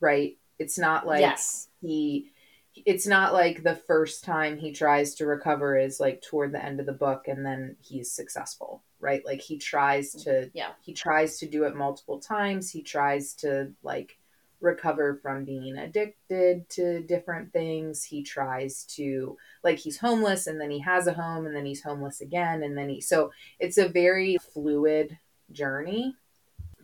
right 0.00 0.38
it's 0.58 0.78
not 0.78 1.06
like 1.06 1.20
yes. 1.20 1.68
he 1.80 2.30
it's 2.74 3.06
not 3.06 3.32
like 3.32 3.62
the 3.62 3.74
first 3.74 4.24
time 4.24 4.56
he 4.56 4.72
tries 4.72 5.14
to 5.16 5.26
recover 5.26 5.76
is 5.76 6.00
like 6.00 6.22
toward 6.22 6.52
the 6.52 6.64
end 6.64 6.80
of 6.80 6.86
the 6.86 6.92
book 6.92 7.26
and 7.28 7.44
then 7.44 7.76
he's 7.80 8.12
successful 8.12 8.82
right? 9.00 9.24
Like 9.24 9.40
he 9.40 9.58
tries 9.58 10.12
to 10.24 10.50
Yeah. 10.54 10.72
he 10.80 10.92
tries 10.92 11.38
to 11.38 11.48
do 11.48 11.64
it 11.64 11.74
multiple 11.74 12.20
times. 12.20 12.70
He 12.70 12.82
tries 12.82 13.34
to 13.36 13.72
like 13.82 14.18
recover 14.60 15.18
from 15.22 15.44
being 15.44 15.78
addicted 15.78 16.68
to 16.68 17.02
different 17.02 17.52
things. 17.52 18.04
He 18.04 18.22
tries 18.22 18.84
to 18.96 19.36
like 19.64 19.78
he's 19.78 19.98
homeless 19.98 20.46
and 20.46 20.60
then 20.60 20.70
he 20.70 20.78
has 20.80 21.06
a 21.06 21.14
home 21.14 21.46
and 21.46 21.56
then 21.56 21.64
he's 21.64 21.82
homeless 21.82 22.20
again 22.20 22.62
and 22.62 22.76
then 22.76 22.88
he 22.90 23.00
so 23.00 23.32
it's 23.58 23.78
a 23.78 23.88
very 23.88 24.36
fluid 24.52 25.18
journey. 25.50 26.14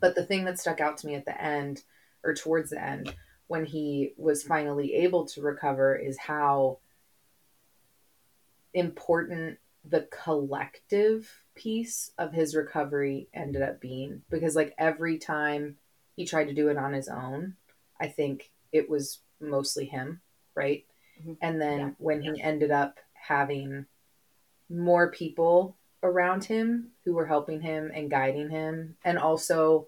But 0.00 0.14
the 0.14 0.25
thing 0.25 0.45
that 0.47 0.59
stuck 0.59 0.81
out 0.81 0.99
to 0.99 1.07
me 1.07 1.14
at 1.14 1.25
the 1.26 1.40
end 1.40 1.83
or 2.25 2.35
towards 2.35 2.71
the 2.71 2.83
end 2.83 3.14
when 3.49 3.65
he 3.65 4.12
was 4.17 4.43
finally 4.43 4.95
able 4.95 5.25
to 5.26 5.41
recover 5.43 5.95
is 5.97 6.19
how 6.19 6.79
important 8.75 9.59
the 9.88 10.09
collective 10.11 11.33
piece 11.55 12.11
of 12.19 12.33
his 12.33 12.55
recovery 12.57 13.29
ended 13.33 13.62
up 13.62 13.81
being 13.81 14.21
because 14.31 14.57
like 14.57 14.75
every 14.79 15.17
time 15.19 15.76
he 16.17 16.25
tried 16.25 16.49
to 16.49 16.55
do 16.55 16.69
it 16.69 16.76
on 16.76 16.93
his 16.93 17.09
own 17.09 17.55
i 18.00 18.09
think 18.09 18.50
it 18.73 18.91
was 18.91 19.21
mostly 19.41 19.87
him 19.87 20.21
right 20.55 20.85
Mhm. 21.25 21.37
and 21.41 21.61
then 21.61 21.79
Yeah. 21.79 21.91
when 21.99 22.21
he 22.21 22.43
ended 22.43 22.71
up 22.71 22.99
having 23.15 23.87
more 24.69 25.11
people 25.11 25.76
around 26.03 26.45
him 26.45 26.93
who 27.05 27.15
were 27.15 27.26
helping 27.26 27.61
him 27.61 27.91
and 27.95 28.11
guiding 28.11 28.50
him 28.50 28.97
and 29.05 29.19
also 29.19 29.87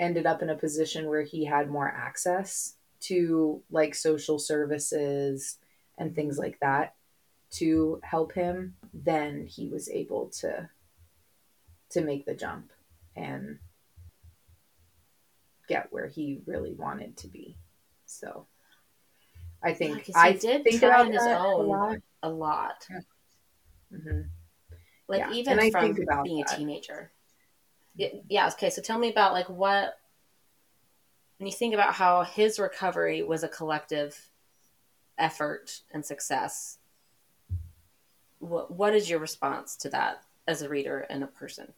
ended 0.00 0.26
up 0.26 0.42
in 0.42 0.50
a 0.50 0.56
position 0.56 1.06
where 1.08 1.22
he 1.22 1.44
had 1.44 1.70
more 1.70 1.86
access 1.88 2.74
to 3.00 3.62
like 3.70 3.94
social 3.94 4.38
services 4.38 5.58
and 5.98 6.14
things 6.14 6.38
like 6.38 6.58
that 6.60 6.94
to 7.50 8.00
help 8.02 8.32
him 8.32 8.74
then 8.94 9.46
he 9.46 9.68
was 9.68 9.88
able 9.90 10.28
to 10.28 10.68
to 11.90 12.00
make 12.00 12.24
the 12.26 12.34
jump 12.34 12.70
and 13.16 13.58
get 15.68 15.92
where 15.92 16.06
he 16.08 16.40
really 16.46 16.72
wanted 16.72 17.16
to 17.16 17.28
be 17.28 17.56
so 18.06 18.46
i 19.62 19.72
think 19.72 20.08
Yeah, 20.08 20.14
i 20.18 20.32
did 20.32 20.64
think 20.64 20.82
about 20.82 21.06
on 21.06 21.12
his 21.12 21.22
that 21.22 21.40
a 21.40 21.44
own. 21.44 21.68
lot. 21.68 21.98
A 22.22 22.28
lot. 22.28 22.86
Mhm. 23.90 24.28
Like 25.08 25.20
Yeah, 25.20 25.32
even 25.32 25.58
and 25.58 25.72
from 25.72 25.94
being 25.94 26.06
that. 26.44 26.52
a 26.52 26.56
teenager. 26.56 27.10
Yeah. 28.28 28.48
Okay. 28.48 28.70
So 28.70 28.80
tell 28.80 28.98
me 28.98 29.10
about 29.10 29.32
like 29.32 29.48
what 29.48 29.98
when 31.38 31.46
you 31.46 31.52
think 31.52 31.74
about 31.74 31.94
how 31.94 32.22
his 32.22 32.58
recovery 32.58 33.22
was 33.22 33.42
a 33.42 33.48
collective 33.48 34.30
effort 35.18 35.80
and 35.92 36.04
success. 36.04 36.78
What 38.38 38.70
what 38.70 38.94
is 38.94 39.10
your 39.10 39.18
response 39.18 39.76
to 39.76 39.90
that 39.90 40.22
as 40.46 40.62
a 40.62 40.68
reader 40.68 41.00
and 41.10 41.22
a 41.22 41.28
person? 41.28 41.72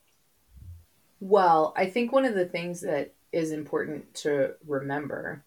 Well, 1.20 1.72
I 1.76 1.86
think 1.86 2.12
one 2.12 2.24
of 2.24 2.34
the 2.34 2.46
things 2.46 2.80
that 2.80 3.14
is 3.32 3.52
important 3.52 4.12
to 4.14 4.54
remember, 4.66 5.44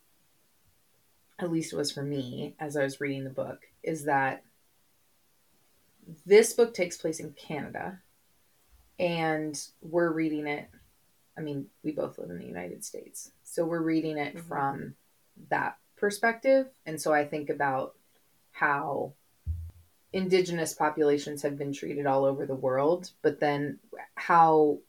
at 1.40 1.52
least 1.52 1.74
was 1.74 1.92
for 1.92 2.04
me 2.04 2.56
as 2.60 2.78
I 2.78 2.84
was 2.84 3.02
reading 3.02 3.24
the 3.24 3.30
book, 3.30 3.62
is 3.84 4.06
that 4.06 4.44
this 6.26 6.54
book 6.54 6.74
takes 6.74 6.98
place 6.98 7.20
in 7.20 7.34
Canada 7.34 8.00
and 9.00 9.62
we're 9.82 10.12
reading 10.12 10.48
it. 10.48 10.70
I 11.38 11.42
mean, 11.42 11.68
we 11.84 11.92
both 11.92 12.18
live 12.18 12.30
in 12.30 12.40
the 12.40 12.46
United 12.46 12.84
States. 12.84 13.32
So 13.44 13.66
we're 13.66 13.82
reading 13.82 14.18
it 14.18 14.36
Mhm. 14.36 14.42
from 14.42 14.96
that 15.50 15.78
perspective. 15.98 16.70
And 16.86 17.02
so 17.02 17.14
I 17.14 17.26
think 17.26 17.50
about 17.50 17.98
how 18.52 19.14
indigenous 20.14 20.74
populations 20.74 21.42
have 21.42 21.58
been 21.58 21.74
treated 21.74 22.06
all 22.06 22.24
over 22.24 22.46
the 22.46 22.56
world, 22.56 23.12
but 23.22 23.40
then 23.40 23.80
how 24.16 24.80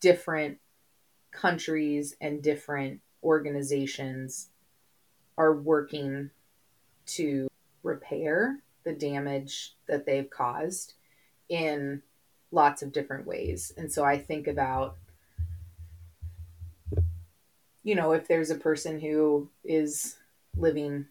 different 0.00 0.58
countries 1.30 2.16
and 2.20 2.42
different 2.42 3.00
organizations 3.22 4.48
are 5.36 5.54
working 5.54 6.30
to 7.06 7.48
repair 7.82 8.62
the 8.84 8.92
damage 8.92 9.76
that 9.86 10.06
they've 10.06 10.30
caused 10.30 10.94
in 11.48 12.02
lots 12.52 12.82
of 12.82 12.92
different 12.92 13.26
ways. 13.26 13.72
And 13.76 13.90
so 13.90 14.04
I 14.04 14.18
think 14.18 14.46
about 14.46 14.96
you 17.82 17.94
know, 17.94 18.12
if 18.12 18.28
there's 18.28 18.50
a 18.50 18.56
person 18.56 19.00
who 19.00 19.48
is 19.64 20.16
living 20.56 21.06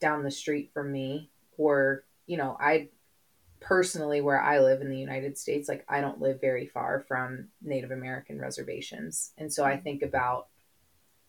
down 0.00 0.22
the 0.22 0.30
street 0.30 0.70
from 0.72 0.90
me 0.90 1.30
or, 1.58 2.04
you 2.26 2.36
know, 2.36 2.56
I 2.58 2.88
personally 3.60 4.20
where 4.20 4.40
I 4.40 4.60
live 4.60 4.80
in 4.80 4.90
the 4.90 4.98
United 4.98 5.38
States, 5.38 5.68
like 5.68 5.84
I 5.88 6.00
don't 6.00 6.20
live 6.20 6.40
very 6.40 6.66
far 6.66 7.04
from 7.06 7.48
Native 7.62 7.90
American 7.90 8.40
reservations. 8.40 9.32
And 9.38 9.52
so 9.52 9.64
I 9.64 9.76
think 9.76 10.02
about 10.02 10.48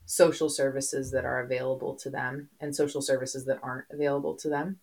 social 0.06 0.50
services 0.50 1.12
that 1.12 1.26
are 1.26 1.42
available 1.42 1.96
to 1.96 2.10
them 2.10 2.50
and 2.60 2.76
social 2.76 3.02
services 3.02 3.46
that 3.46 3.60
aren't 3.64 3.86
available 3.92 4.36
to 4.36 4.50
them 4.50 4.80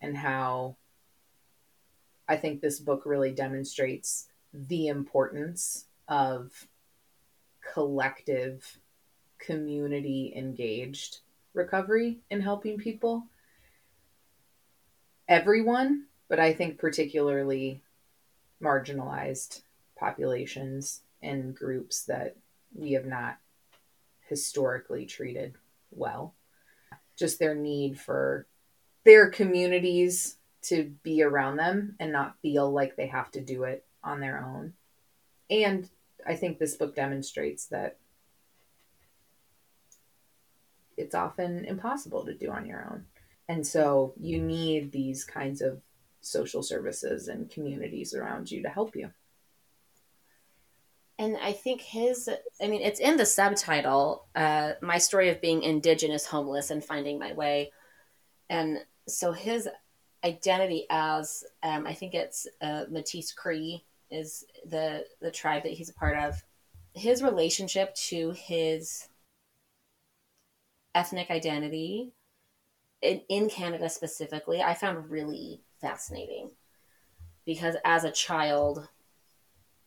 and 0.00 0.16
how 0.16 0.76
I 2.28 2.36
think 2.36 2.60
this 2.60 2.78
book 2.78 3.02
really 3.04 3.32
demonstrates 3.32 4.28
the 4.52 4.88
importance 4.88 5.86
of 6.08 6.66
collective 7.72 8.78
community 9.38 10.32
engaged 10.36 11.18
recovery 11.54 12.18
in 12.30 12.40
helping 12.40 12.78
people 12.78 13.24
everyone 15.28 16.04
but 16.28 16.38
I 16.38 16.52
think 16.52 16.78
particularly 16.78 17.82
marginalized 18.62 19.62
populations 19.96 21.02
and 21.22 21.54
groups 21.54 22.04
that 22.04 22.36
we 22.74 22.92
have 22.92 23.06
not 23.06 23.38
historically 24.28 25.06
treated 25.06 25.54
well. 25.90 26.34
Just 27.16 27.38
their 27.38 27.54
need 27.54 27.98
for 27.98 28.46
their 29.04 29.30
communities 29.30 30.36
to 30.62 30.92
be 31.02 31.22
around 31.22 31.56
them 31.56 31.94
and 32.00 32.12
not 32.12 32.36
feel 32.42 32.70
like 32.70 32.96
they 32.96 33.06
have 33.06 33.30
to 33.32 33.40
do 33.40 33.64
it 33.64 33.84
on 34.02 34.20
their 34.20 34.44
own. 34.44 34.72
And 35.50 35.88
I 36.26 36.34
think 36.34 36.58
this 36.58 36.76
book 36.76 36.94
demonstrates 36.94 37.66
that 37.66 37.98
it's 40.96 41.14
often 41.14 41.64
impossible 41.64 42.24
to 42.24 42.34
do 42.34 42.50
on 42.50 42.66
your 42.66 42.86
own. 42.90 43.06
And 43.48 43.66
so 43.66 44.12
you 44.20 44.42
need 44.42 44.92
these 44.92 45.24
kinds 45.24 45.62
of 45.62 45.80
social 46.20 46.62
services 46.62 47.28
and 47.28 47.48
communities 47.48 48.14
around 48.14 48.50
you 48.50 48.62
to 48.62 48.68
help 48.68 48.96
you. 48.96 49.10
And 51.18 51.36
I 51.42 51.52
think 51.52 51.80
his, 51.80 52.28
I 52.60 52.68
mean, 52.68 52.82
it's 52.82 53.00
in 53.00 53.16
the 53.16 53.26
subtitle, 53.26 54.26
uh, 54.36 54.72
My 54.82 54.98
Story 54.98 55.30
of 55.30 55.40
Being 55.40 55.62
Indigenous, 55.62 56.26
Homeless, 56.26 56.70
and 56.70 56.84
Finding 56.84 57.18
My 57.18 57.32
Way. 57.32 57.72
And 58.48 58.78
so 59.08 59.32
his 59.32 59.68
identity 60.24 60.86
as, 60.90 61.44
um, 61.62 61.86
I 61.86 61.94
think 61.94 62.14
it's 62.14 62.46
uh, 62.60 62.84
Métis 62.90 63.34
Cree 63.34 63.84
is 64.10 64.44
the, 64.66 65.04
the 65.20 65.30
tribe 65.30 65.62
that 65.64 65.72
he's 65.72 65.90
a 65.90 65.94
part 65.94 66.18
of. 66.18 66.42
His 66.94 67.22
relationship 67.22 67.94
to 67.94 68.32
his 68.32 69.08
ethnic 70.94 71.30
identity 71.30 72.12
in, 73.02 73.20
in 73.28 73.48
Canada 73.48 73.88
specifically, 73.88 74.62
I 74.62 74.74
found 74.74 75.10
really 75.10 75.60
fascinating 75.80 76.50
because 77.46 77.76
as 77.84 78.04
a 78.04 78.10
child 78.10 78.88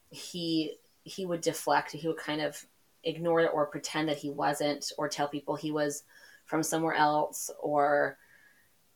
he 0.09 0.77
he 1.03 1.25
would 1.25 1.41
deflect 1.41 1.91
he 1.91 2.07
would 2.07 2.17
kind 2.17 2.41
of 2.41 2.65
ignore 3.03 3.41
it 3.41 3.51
or 3.53 3.65
pretend 3.65 4.07
that 4.07 4.17
he 4.17 4.29
wasn't 4.29 4.91
or 4.97 5.07
tell 5.07 5.27
people 5.27 5.55
he 5.55 5.71
was 5.71 6.03
from 6.45 6.63
somewhere 6.63 6.93
else 6.93 7.49
or 7.61 8.17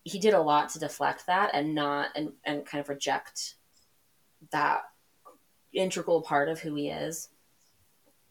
he 0.05 0.17
did 0.19 0.33
a 0.33 0.41
lot 0.41 0.69
to 0.69 0.79
deflect 0.79 1.27
that 1.27 1.51
and 1.53 1.75
not 1.75 2.09
and, 2.15 2.31
and 2.45 2.65
kind 2.65 2.81
of 2.81 2.87
reject 2.87 3.55
that 4.51 4.83
integral 5.73 6.21
part 6.21 6.47
of 6.47 6.59
who 6.59 6.73
he 6.75 6.87
is 6.87 7.27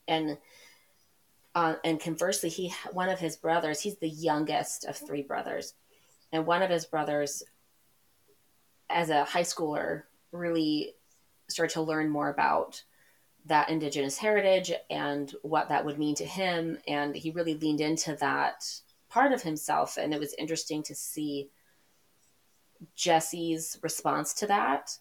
and 0.08 0.38
uh, 1.54 1.74
and 1.84 2.00
conversely 2.00 2.48
he 2.48 2.72
one 2.92 3.10
of 3.10 3.18
his 3.18 3.36
brothers 3.36 3.80
he's 3.80 3.98
the 3.98 4.08
youngest 4.08 4.86
of 4.86 4.96
three 4.96 5.22
brothers 5.22 5.74
and 6.32 6.46
one 6.46 6.62
of 6.62 6.70
his 6.70 6.86
brothers 6.86 7.44
as 8.90 9.10
a 9.10 9.24
high 9.24 9.42
schooler, 9.42 10.02
really 10.32 10.94
started 11.48 11.74
to 11.74 11.82
learn 11.82 12.08
more 12.08 12.30
about 12.30 12.82
that 13.46 13.68
indigenous 13.68 14.16
heritage 14.16 14.72
and 14.88 15.34
what 15.42 15.68
that 15.68 15.84
would 15.84 15.98
mean 15.98 16.14
to 16.14 16.24
him. 16.24 16.78
And 16.88 17.14
he 17.14 17.30
really 17.30 17.54
leaned 17.54 17.80
into 17.80 18.16
that 18.16 18.64
part 19.10 19.32
of 19.32 19.42
himself. 19.42 19.98
And 19.98 20.14
it 20.14 20.20
was 20.20 20.34
interesting 20.34 20.82
to 20.84 20.94
see 20.94 21.50
Jesse's 22.96 23.78
response 23.82 24.34
to 24.34 24.46
that. 24.46 24.98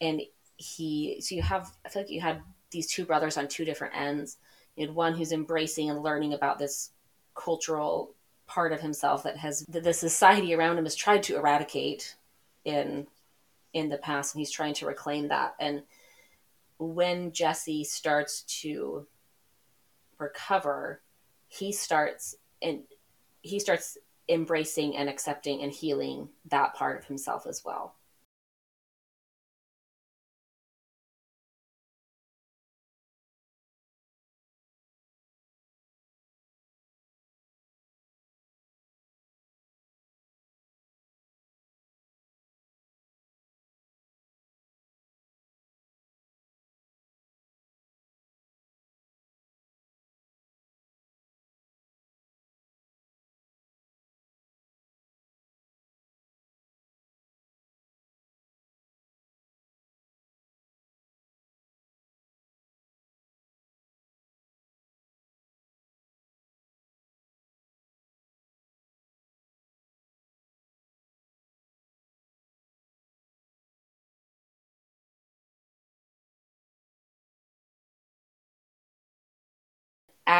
And 0.00 0.22
he, 0.56 1.20
so 1.20 1.34
you 1.34 1.42
have, 1.42 1.70
I 1.84 1.88
feel 1.88 2.02
like 2.02 2.10
you 2.10 2.20
had 2.20 2.42
these 2.70 2.86
two 2.86 3.04
brothers 3.04 3.36
on 3.36 3.48
two 3.48 3.64
different 3.64 3.94
ends. 3.96 4.38
You 4.76 4.86
had 4.86 4.94
one 4.94 5.14
who's 5.14 5.32
embracing 5.32 5.90
and 5.90 6.02
learning 6.02 6.32
about 6.34 6.58
this 6.58 6.90
cultural 7.34 8.14
part 8.46 8.72
of 8.72 8.80
himself 8.80 9.22
that 9.22 9.36
has 9.36 9.64
the 9.66 9.92
society 9.92 10.54
around 10.54 10.76
him 10.76 10.84
has 10.84 10.96
tried 10.96 11.22
to 11.22 11.36
eradicate 11.36 12.16
in 12.64 13.06
in 13.72 13.88
the 13.88 13.96
past 13.96 14.34
and 14.34 14.40
he's 14.40 14.50
trying 14.50 14.74
to 14.74 14.86
reclaim 14.86 15.28
that 15.28 15.54
and 15.60 15.84
when 16.78 17.30
jesse 17.30 17.84
starts 17.84 18.42
to 18.42 19.06
recover 20.18 21.00
he 21.46 21.70
starts 21.70 22.34
and 22.60 22.80
he 23.42 23.60
starts 23.60 23.96
embracing 24.30 24.96
and 24.96 25.08
accepting 25.08 25.62
and 25.62 25.72
healing 25.72 26.28
that 26.46 26.74
part 26.74 26.98
of 26.98 27.04
himself 27.06 27.46
as 27.46 27.62
well 27.64 27.96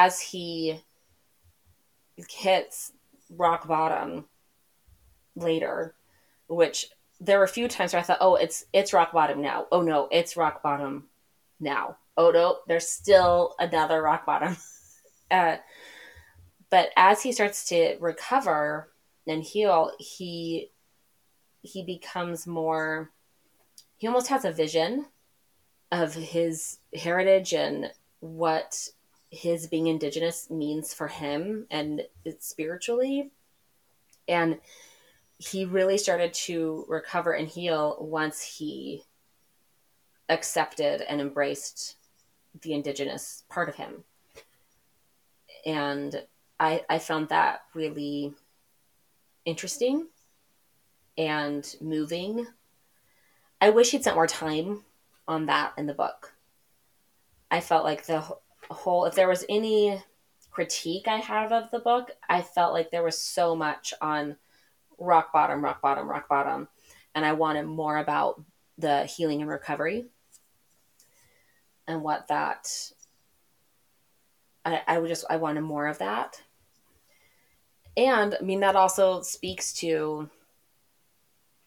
as 0.01 0.19
he 0.19 0.81
hits 2.17 2.93
rock 3.29 3.69
bottom 3.69 4.25
later, 5.37 5.95
which 6.49 6.87
there 7.21 7.37
were 7.37 7.45
a 7.45 7.49
few 7.49 7.69
times 7.69 7.93
where 7.93 8.01
I 8.01 8.03
thought, 8.03 8.19
oh, 8.23 8.37
it's 8.37 8.65
it's 8.73 8.95
rock 8.95 9.13
bottom 9.13 9.43
now. 9.43 9.67
Oh 9.71 9.83
no, 9.83 10.09
it's 10.11 10.39
rock 10.39 10.63
bottom 10.63 11.09
now. 11.61 11.99
Oh 12.17 12.31
no, 12.31 12.61
there's 12.67 12.89
still 12.89 13.55
another 13.59 14.01
rock 14.01 14.25
bottom. 14.25 14.57
uh, 15.31 15.57
but 16.71 16.89
as 16.97 17.23
he 17.23 17.33
starts 17.33 17.67
to 17.67 17.99
recover 18.01 18.91
and 19.27 19.43
heal, 19.43 19.93
he 19.99 20.71
he 21.61 21.85
becomes 21.85 22.47
more. 22.47 23.11
He 23.99 24.07
almost 24.07 24.29
has 24.29 24.47
a 24.47 24.51
vision 24.51 25.05
of 25.93 26.15
his 26.15 26.79
heritage 26.95 27.53
and 27.53 27.93
what 28.21 28.89
his 29.31 29.67
being 29.67 29.87
indigenous 29.87 30.51
means 30.51 30.93
for 30.93 31.09
him 31.09 31.67
and 31.71 32.03
spiritually. 32.41 33.31
And 34.29 34.59
he 35.39 35.65
really 35.65 35.99
started 35.99 36.35
to 36.35 36.85
recover 36.89 37.33
and 37.33 37.49
heal 37.49 37.97
once 38.01 38.43
he 38.43 39.05
accepted 40.29 41.01
and 41.03 41.21
embraced 41.21 41.97
the 42.63 42.75
indigenous 42.75 43.45
part 43.49 43.69
of 43.69 43.77
him. 43.77 44.05
And 45.65 46.25
i 46.59 46.85
i 46.89 46.99
found 46.99 47.29
that 47.29 47.63
really 47.75 48.35
interesting 49.45 50.09
and 51.17 51.77
moving. 51.81 52.47
I 53.61 53.71
wish 53.71 53.91
he'd 53.91 54.03
spent 54.03 54.17
more 54.17 54.27
time 54.27 54.85
on 55.29 55.47
that 55.47 55.73
in 55.77 55.87
the 55.87 55.95
book. 55.95 56.35
I 57.51 57.61
felt 57.61 57.85
like 57.85 58.07
the 58.07 58.25
whole 58.71 59.05
if 59.05 59.15
there 59.15 59.29
was 59.29 59.45
any 59.49 60.03
critique 60.51 61.09
I 61.09 61.19
have 61.19 61.53
of 61.53 61.71
the 61.71 61.79
book, 61.79 62.11
I 62.29 62.43
felt 62.43 62.73
like 62.73 62.91
there 62.91 63.03
was 63.03 63.19
so 63.19 63.55
much 63.55 63.93
on 64.01 64.37
rock 64.99 65.33
bottom, 65.33 65.63
rock 65.63 65.81
bottom, 65.81 66.09
rock 66.09 66.29
bottom, 66.29 66.69
and 67.15 67.25
I 67.25 67.33
wanted 67.33 67.65
more 67.65 67.99
about 67.99 68.43
the 68.79 69.05
healing 69.05 69.43
and 69.43 69.51
recovery 69.51 70.07
and 71.87 72.03
what 72.03 72.29
that 72.29 72.71
I, 74.65 74.83
I 74.87 74.99
would 74.99 75.09
just 75.09 75.25
I 75.29 75.37
wanted 75.37 75.63
more 75.63 75.87
of 75.87 75.99
that. 75.99 76.43
And 77.97 78.37
I 78.41 78.43
mean 78.43 78.61
that 78.61 78.77
also 78.77 79.23
speaks 79.23 79.73
to 79.75 80.31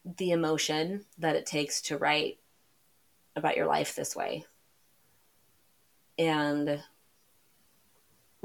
the 0.04 0.32
emotion 0.32 1.04
that 1.18 1.36
it 1.36 1.46
takes 1.46 1.80
to 1.82 1.98
write 1.98 2.38
about 3.36 3.56
your 3.56 3.66
life 3.66 3.94
this 3.94 4.14
way 4.14 4.44
and 6.18 6.82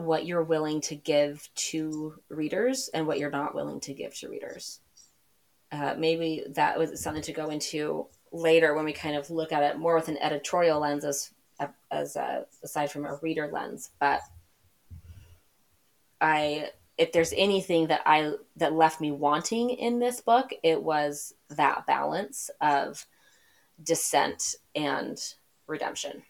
what 0.06 0.26
you're 0.26 0.44
willing 0.44 0.82
to 0.82 0.96
give 0.96 1.50
to 1.56 2.20
readers 2.30 2.90
and 2.94 3.06
what 3.06 3.20
you're 3.20 3.30
not 3.30 3.56
willing 3.56 3.80
to 3.82 3.94
give 3.94 4.16
to 4.16 4.30
readers. 4.30 4.80
Uh, 5.72 5.96
maybe 5.98 6.44
that 6.50 6.78
was 6.78 7.02
something 7.02 7.22
to 7.24 7.34
go 7.34 7.50
into 7.50 8.08
later 8.32 8.74
when 8.74 8.86
we 8.86 8.94
kind 8.94 9.16
of 9.16 9.30
look 9.30 9.52
at 9.52 9.64
it 9.64 9.78
more 9.78 9.96
with 9.96 10.08
an 10.08 10.18
editorial 10.18 10.80
lens 10.80 11.06
as 11.06 11.32
as 11.92 12.16
a, 12.16 12.46
aside 12.64 12.90
from 12.92 13.06
a 13.06 13.20
reader 13.22 13.50
lens. 13.52 13.90
But 14.00 14.22
I, 16.22 16.70
if 16.98 17.12
there's 17.12 17.34
anything 17.36 17.88
that 17.88 18.02
I 18.06 18.34
that 18.58 18.74
left 18.74 19.02
me 19.02 19.12
wanting 19.12 19.70
in 19.70 20.00
this 20.00 20.22
book, 20.22 20.52
it 20.64 20.82
was 20.82 21.34
that 21.50 21.86
balance 21.86 22.50
of 22.62 23.06
descent 23.82 24.56
and 24.76 25.18
redemption. 25.68 26.24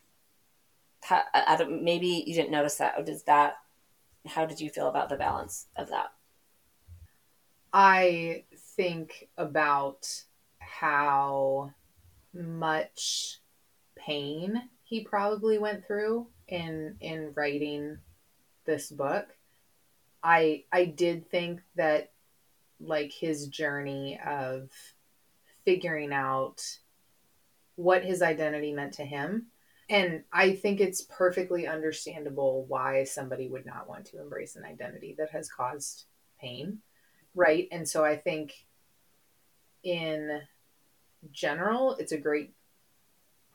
How, 1.01 1.23
maybe 1.67 2.23
you 2.27 2.33
didn't 2.33 2.51
notice 2.51 2.75
that. 2.75 2.95
Oh, 2.97 3.03
does 3.03 3.23
that? 3.23 3.55
How 4.27 4.45
did 4.45 4.59
you 4.59 4.69
feel 4.69 4.89
about 4.89 5.09
the 5.09 5.15
balance 5.15 5.67
of 5.75 5.89
that? 5.89 6.11
I 7.71 8.43
think 8.75 9.29
about 9.37 10.23
how 10.59 11.73
much 12.33 13.39
pain 13.95 14.69
he 14.83 15.03
probably 15.03 15.57
went 15.57 15.85
through 15.85 16.27
in 16.47 16.95
in 16.99 17.31
writing 17.35 17.99
this 18.65 18.91
book. 18.91 19.27
I 20.23 20.65
I 20.71 20.85
did 20.85 21.29
think 21.29 21.61
that 21.75 22.11
like 22.79 23.11
his 23.11 23.47
journey 23.47 24.19
of 24.25 24.69
figuring 25.65 26.13
out 26.13 26.61
what 27.75 28.03
his 28.03 28.21
identity 28.21 28.73
meant 28.73 28.93
to 28.93 29.05
him. 29.05 29.47
And 29.89 30.23
I 30.31 30.55
think 30.55 30.79
it's 30.79 31.01
perfectly 31.01 31.67
understandable 31.67 32.65
why 32.67 33.03
somebody 33.03 33.47
would 33.47 33.65
not 33.65 33.89
want 33.89 34.05
to 34.05 34.21
embrace 34.21 34.55
an 34.55 34.63
identity 34.63 35.15
that 35.17 35.31
has 35.31 35.49
caused 35.49 36.05
pain. 36.39 36.79
Right. 37.33 37.67
And 37.71 37.87
so 37.87 38.05
I 38.05 38.15
think 38.15 38.53
in 39.83 40.41
general, 41.31 41.95
it's 41.95 42.11
a 42.11 42.17
great 42.17 42.53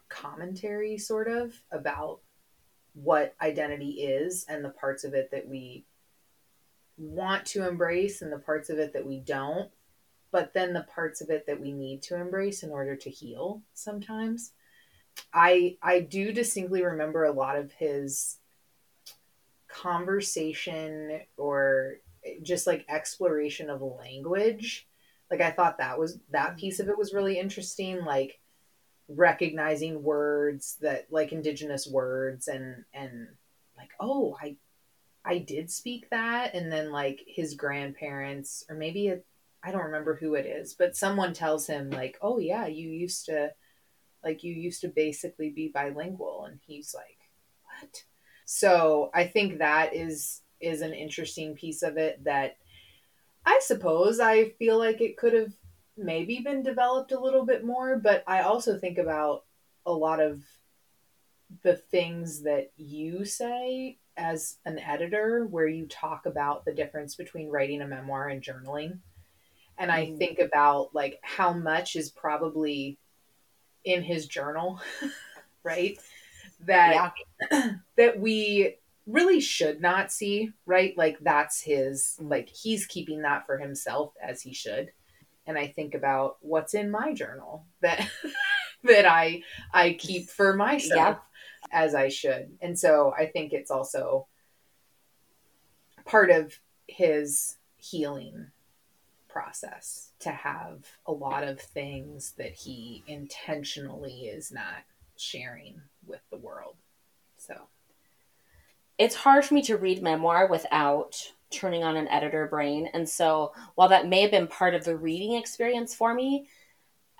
commentary, 0.08 0.98
sort 0.98 1.28
of, 1.28 1.54
about 1.70 2.20
what 2.94 3.34
identity 3.40 4.02
is 4.02 4.44
and 4.48 4.64
the 4.64 4.70
parts 4.70 5.04
of 5.04 5.14
it 5.14 5.30
that 5.30 5.48
we 5.48 5.84
want 6.96 7.44
to 7.44 7.66
embrace 7.66 8.22
and 8.22 8.32
the 8.32 8.38
parts 8.38 8.70
of 8.70 8.78
it 8.78 8.92
that 8.92 9.06
we 9.06 9.18
don't 9.18 9.70
but 10.34 10.52
then 10.52 10.72
the 10.72 10.84
parts 10.92 11.20
of 11.20 11.30
it 11.30 11.46
that 11.46 11.60
we 11.60 11.70
need 11.70 12.02
to 12.02 12.16
embrace 12.16 12.64
in 12.64 12.70
order 12.72 12.96
to 12.96 13.08
heal 13.08 13.62
sometimes. 13.72 14.50
I 15.32 15.76
I 15.82 16.00
do 16.00 16.32
distinctly 16.32 16.82
remember 16.84 17.24
a 17.24 17.32
lot 17.32 17.56
of 17.56 17.72
his 17.72 18.38
conversation 19.68 21.20
or 21.36 21.96
just 22.42 22.66
like 22.66 22.86
exploration 22.88 23.70
of 23.70 23.82
language. 23.82 24.86
Like 25.30 25.40
I 25.40 25.50
thought 25.50 25.78
that 25.78 25.98
was 25.98 26.18
that 26.30 26.50
mm-hmm. 26.50 26.58
piece 26.58 26.80
of 26.80 26.88
it 26.88 26.98
was 26.98 27.12
really 27.12 27.38
interesting 27.38 28.04
like 28.04 28.40
recognizing 29.08 30.02
words 30.02 30.78
that 30.80 31.06
like 31.10 31.32
indigenous 31.32 31.86
words 31.86 32.48
and 32.48 32.84
and 32.94 33.28
like 33.76 33.90
oh 34.00 34.36
I 34.40 34.56
I 35.24 35.38
did 35.38 35.70
speak 35.70 36.08
that 36.10 36.54
and 36.54 36.70
then 36.72 36.90
like 36.90 37.20
his 37.26 37.54
grandparents 37.54 38.64
or 38.68 38.76
maybe 38.76 39.08
a 39.08 39.20
I 39.64 39.72
don't 39.72 39.84
remember 39.84 40.14
who 40.14 40.34
it 40.34 40.44
is, 40.44 40.74
but 40.74 40.94
someone 40.94 41.32
tells 41.32 41.66
him 41.66 41.88
like, 41.88 42.18
"Oh 42.20 42.38
yeah, 42.38 42.66
you 42.66 42.90
used 42.90 43.24
to 43.26 43.52
like 44.24 44.42
you 44.42 44.52
used 44.52 44.80
to 44.82 44.88
basically 44.88 45.50
be 45.50 45.68
bilingual." 45.68 46.44
And 46.44 46.58
he's 46.66 46.94
like, 46.94 47.18
"What?" 47.64 48.04
So, 48.44 49.10
I 49.14 49.26
think 49.26 49.58
that 49.58 49.94
is 49.94 50.42
is 50.60 50.80
an 50.80 50.94
interesting 50.94 51.54
piece 51.54 51.82
of 51.82 51.96
it 51.96 52.24
that 52.24 52.56
I 53.44 53.60
suppose 53.62 54.20
I 54.20 54.50
feel 54.50 54.78
like 54.78 55.00
it 55.00 55.16
could 55.16 55.34
have 55.34 55.52
maybe 55.96 56.40
been 56.40 56.62
developed 56.62 57.12
a 57.12 57.20
little 57.20 57.44
bit 57.44 57.64
more, 57.64 57.98
but 57.98 58.24
I 58.26 58.40
also 58.40 58.78
think 58.78 58.98
about 58.98 59.44
a 59.86 59.92
lot 59.92 60.20
of 60.20 60.42
the 61.62 61.76
things 61.76 62.42
that 62.42 62.72
you 62.76 63.24
say 63.24 63.98
as 64.16 64.58
an 64.64 64.78
editor 64.78 65.44
where 65.44 65.68
you 65.68 65.86
talk 65.86 66.26
about 66.26 66.64
the 66.64 66.72
difference 66.72 67.14
between 67.16 67.50
writing 67.50 67.82
a 67.82 67.86
memoir 67.86 68.28
and 68.28 68.42
journaling 68.42 68.98
and 69.78 69.90
I 69.90 70.06
mm-hmm. 70.06 70.18
think 70.18 70.38
about 70.38 70.94
like 70.94 71.18
how 71.22 71.52
much 71.52 71.96
is 71.96 72.10
probably 72.10 72.98
in 73.84 74.02
his 74.02 74.26
journal, 74.26 74.80
right? 75.62 75.98
That 76.60 77.14
yeah. 77.50 77.72
that 77.96 78.18
we 78.18 78.76
really 79.06 79.40
should 79.40 79.80
not 79.80 80.10
see, 80.10 80.52
right? 80.66 80.96
Like 80.96 81.18
that's 81.20 81.60
his 81.60 82.16
mm-hmm. 82.18 82.30
like 82.30 82.48
he's 82.48 82.86
keeping 82.86 83.22
that 83.22 83.46
for 83.46 83.58
himself 83.58 84.14
as 84.22 84.42
he 84.42 84.54
should. 84.54 84.92
And 85.46 85.58
I 85.58 85.66
think 85.66 85.94
about 85.94 86.38
what's 86.40 86.74
in 86.74 86.90
my 86.90 87.12
journal 87.12 87.66
that 87.82 88.08
that 88.84 89.06
I 89.06 89.42
I 89.72 89.94
keep 89.94 90.28
for 90.30 90.54
myself 90.54 91.18
yeah. 91.18 91.68
as 91.70 91.94
I 91.94 92.08
should. 92.08 92.56
And 92.60 92.78
so 92.78 93.12
I 93.16 93.26
think 93.26 93.52
it's 93.52 93.70
also 93.70 94.26
part 96.04 96.30
of 96.30 96.58
his 96.86 97.56
healing 97.76 98.50
process 99.34 100.12
to 100.20 100.30
have 100.30 100.86
a 101.06 101.12
lot 101.12 101.42
of 101.42 101.60
things 101.60 102.32
that 102.38 102.54
he 102.54 103.02
intentionally 103.08 104.28
is 104.28 104.52
not 104.52 104.84
sharing 105.16 105.82
with 106.06 106.20
the 106.30 106.38
world. 106.38 106.76
So 107.36 107.54
it's 108.96 109.16
hard 109.16 109.44
for 109.44 109.54
me 109.54 109.62
to 109.62 109.76
read 109.76 110.02
memoir 110.02 110.46
without 110.46 111.16
turning 111.50 111.82
on 111.82 111.96
an 111.96 112.08
editor 112.08 112.46
brain. 112.46 112.88
And 112.94 113.08
so 113.08 113.52
while 113.74 113.88
that 113.88 114.08
may 114.08 114.22
have 114.22 114.30
been 114.30 114.46
part 114.46 114.74
of 114.74 114.84
the 114.84 114.96
reading 114.96 115.34
experience 115.34 115.94
for 115.94 116.14
me, 116.14 116.46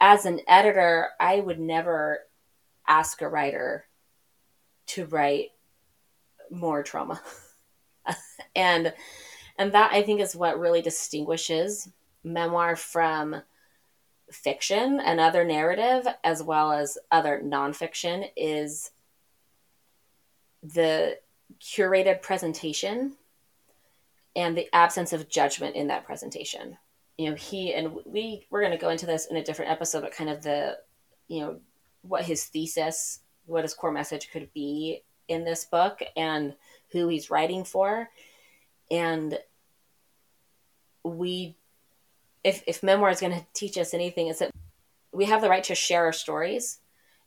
as 0.01 0.25
an 0.25 0.41
editor, 0.47 1.09
I 1.19 1.41
would 1.41 1.59
never 1.59 2.21
ask 2.87 3.23
a 3.23 3.29
writer 3.29 3.87
to 4.87 5.07
write 5.07 5.51
more 6.51 6.85
trauma. 6.85 7.21
and 8.55 8.93
and 9.57 9.73
that 9.73 9.93
I 9.93 10.03
think 10.03 10.21
is 10.21 10.37
what 10.37 10.59
really 10.59 10.83
distinguishes 10.83 11.89
memoir 12.25 12.77
from 12.77 13.43
fiction 14.31 15.01
and 15.01 15.21
other 15.21 15.45
narrative 15.45 16.07
as 16.25 16.43
well 16.43 16.73
as 16.73 16.99
other 17.13 17.41
nonfiction 17.45 18.29
is 18.37 18.91
the 20.63 21.19
curated 21.61 22.23
presentation 22.23 23.13
and 24.35 24.57
the 24.57 24.69
absence 24.75 25.13
of 25.13 25.29
judgment 25.29 25.77
in 25.77 25.89
that 25.89 26.05
presentation. 26.05 26.77
You 27.19 27.31
know 27.31 27.37
he 27.37 27.73
and 27.75 27.95
we 28.05 28.47
we're 28.51 28.61
going 28.61 28.73
to 28.73 28.79
go 28.79 28.89
into 28.89 29.07
this 29.07 29.27
in 29.27 29.37
a 29.37 29.45
different 29.45 29.71
episode 29.71 30.01
but 30.01 30.13
kind 30.13 30.31
of 30.31 30.43
the 30.43 30.79
you 31.29 31.41
know 31.41 31.61
what 32.03 32.25
his 32.25 32.45
thesis 32.47 33.21
what 33.47 33.63
his 33.63 33.75
core 33.75 33.93
message 33.93 34.31
could 34.33 34.53
be 34.53 35.03
in 35.29 35.45
this 35.45 35.65
book 35.65 36.01
and 36.17 36.55
who 36.91 37.09
he's 37.09 37.31
writing 37.31 37.65
for. 37.65 38.09
And 38.91 39.39
we 41.03 41.57
if 42.45 42.63
if 42.67 42.83
memoir 42.83 43.11
is 43.11 43.21
going 43.21 43.33
to 43.33 43.47
teach 43.55 43.77
us 43.79 43.95
anything, 43.95 44.29
it's 44.29 44.39
that 44.39 44.51
we 45.13 45.25
have 45.25 45.41
the 45.41 45.49
right 45.49 45.65
to 45.65 45.75
share 45.75 46.05
our 46.05 46.13
stories, 46.13 46.79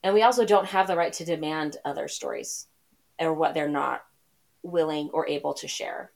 and 0.04 0.14
we 0.14 0.22
also 0.22 0.46
don't 0.46 0.68
have 0.68 0.88
the 0.88 0.96
right 0.96 1.14
to 1.14 1.26
demand 1.26 1.78
other 1.84 2.08
stories 2.08 2.68
or 3.20 3.34
what 3.34 3.54
they're 3.54 3.68
not 3.68 4.06
willing 4.62 5.10
or 5.12 5.28
able 5.28 5.54
to 5.56 5.68
share. 5.68 6.12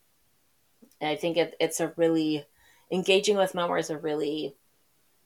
And 0.99 1.09
I 1.09 1.15
think 1.15 1.37
it, 1.37 1.55
it's 1.59 1.79
a 1.79 1.93
really 1.97 2.45
engaging 2.91 3.37
with 3.37 3.55
memoir 3.55 3.79
is 3.79 3.89
a 3.89 3.97
really 3.97 4.55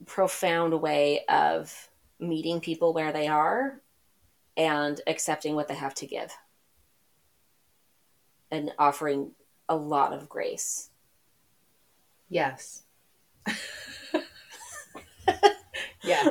profound 0.06 0.80
way 0.80 1.24
of 1.28 1.90
meeting 2.18 2.60
people 2.60 2.94
where 2.94 3.12
they 3.12 3.26
are 3.26 3.80
and 4.56 5.00
accepting 5.06 5.54
what 5.54 5.68
they 5.68 5.74
have 5.74 5.94
to 5.94 6.06
give 6.06 6.32
and 8.50 8.72
offering 8.78 9.32
a 9.68 9.76
lot 9.76 10.12
of 10.12 10.28
grace. 10.28 10.90
Yes. 12.28 12.82
yeah. 16.02 16.28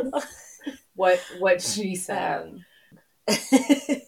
What 0.95 1.19
what 1.39 1.61
she 1.61 1.95
said. 1.95 2.63
Um. 3.27 3.35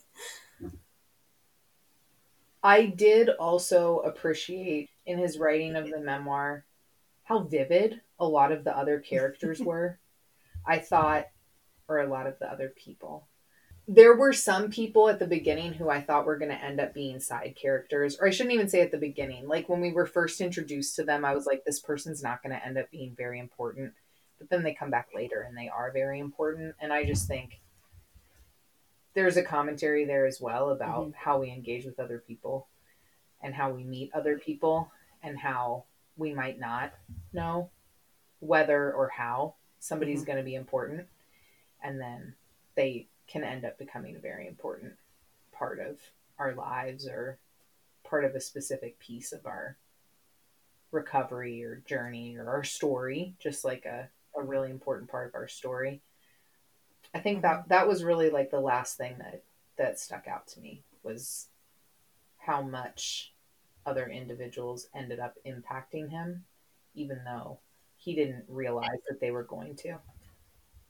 I 2.63 2.85
did 2.85 3.29
also 3.29 3.99
appreciate 3.99 4.89
in 5.05 5.17
his 5.17 5.37
writing 5.37 5.75
of 5.75 5.89
the 5.89 5.99
memoir 6.01 6.65
how 7.23 7.39
vivid 7.43 8.01
a 8.19 8.27
lot 8.27 8.51
of 8.51 8.63
the 8.63 8.75
other 8.75 8.99
characters 8.99 9.59
were. 9.63 9.99
I 10.65 10.79
thought 10.79 11.27
or 11.87 11.99
a 11.99 12.07
lot 12.07 12.27
of 12.27 12.37
the 12.39 12.51
other 12.51 12.73
people 12.75 13.27
there 13.87 14.15
were 14.15 14.33
some 14.33 14.69
people 14.69 15.07
at 15.07 15.17
the 15.17 15.27
beginning 15.27 15.73
who 15.73 15.89
I 15.89 16.01
thought 16.01 16.25
were 16.25 16.37
going 16.37 16.51
to 16.51 16.63
end 16.63 16.81
up 16.81 16.93
being 16.93 17.21
side 17.21 17.55
characters, 17.55 18.17
or 18.19 18.27
I 18.27 18.31
shouldn't 18.31 18.53
even 18.53 18.67
say 18.67 18.81
at 18.81 18.91
the 18.91 18.97
beginning. 18.97 19.47
Like 19.47 19.69
when 19.69 19.79
we 19.79 19.93
were 19.93 20.05
first 20.05 20.41
introduced 20.41 20.95
to 20.97 21.03
them, 21.03 21.23
I 21.23 21.33
was 21.33 21.45
like, 21.45 21.63
this 21.63 21.79
person's 21.79 22.21
not 22.21 22.43
going 22.43 22.53
to 22.53 22.65
end 22.65 22.77
up 22.77 22.91
being 22.91 23.15
very 23.15 23.39
important. 23.39 23.93
but 24.39 24.49
then 24.49 24.61
they 24.61 24.73
come 24.73 24.91
back 24.91 25.07
later 25.15 25.41
and 25.47 25.57
they 25.57 25.69
are 25.69 25.91
very 25.91 26.19
important. 26.19 26.75
And 26.79 26.91
I 26.91 27.05
just 27.05 27.27
think 27.27 27.59
there's 29.15 29.37
a 29.37 29.41
commentary 29.41 30.05
there 30.05 30.27
as 30.27 30.39
well 30.39 30.69
about 30.69 31.01
mm-hmm. 31.01 31.11
how 31.15 31.39
we 31.39 31.49
engage 31.49 31.85
with 31.85 31.99
other 31.99 32.19
people 32.19 32.67
and 33.41 33.55
how 33.55 33.71
we 33.71 33.83
meet 33.83 34.11
other 34.13 34.37
people 34.37 34.91
and 35.23 35.39
how 35.39 35.85
we 36.17 36.33
might 36.33 36.59
not 36.59 36.93
know 37.33 37.69
whether 38.39 38.93
or 38.93 39.09
how 39.09 39.55
somebody's 39.79 40.19
mm-hmm. 40.19 40.27
going 40.27 40.37
to 40.37 40.43
be 40.43 40.55
important 40.55 41.07
and 41.81 41.99
then 41.99 42.35
they 42.77 43.07
can 43.27 43.43
end 43.43 43.65
up 43.65 43.77
becoming 43.77 44.15
a 44.15 44.19
very 44.19 44.47
important 44.47 44.93
part 45.51 45.79
of 45.79 45.99
our 46.39 46.53
lives 46.53 47.05
or 47.05 47.37
part 48.05 48.23
of 48.23 48.35
a 48.35 48.39
specific 48.39 48.97
piece 48.99 49.33
of 49.33 49.45
our 49.45 49.75
recovery 50.91 51.65
or 51.65 51.81
journey 51.85 52.37
or 52.37 52.49
our 52.49 52.63
story 52.63 53.35
just 53.39 53.65
like 53.65 53.83
a, 53.83 54.07
a 54.37 54.41
really 54.41 54.71
important 54.71 55.09
part 55.09 55.27
of 55.27 55.35
our 55.35 55.47
story. 55.47 56.01
I 57.13 57.19
think 57.19 57.41
that 57.41 57.67
that 57.67 57.87
was 57.87 58.03
really 58.03 58.29
like 58.29 58.51
the 58.51 58.59
last 58.59 58.95
thing 58.95 59.17
that 59.17 59.43
that 59.77 59.99
stuck 59.99 60.27
out 60.27 60.47
to 60.47 60.59
me 60.61 60.83
was 61.03 61.47
how 62.37 62.61
much 62.61 63.33
other 63.85 64.07
individuals 64.07 64.87
ended 64.95 65.19
up 65.19 65.35
impacting 65.45 66.09
him 66.09 66.43
even 66.93 67.21
though 67.25 67.59
he 67.97 68.15
didn't 68.15 68.43
realize 68.47 68.99
that 69.07 69.19
they 69.19 69.31
were 69.31 69.43
going 69.43 69.75
to 69.75 69.97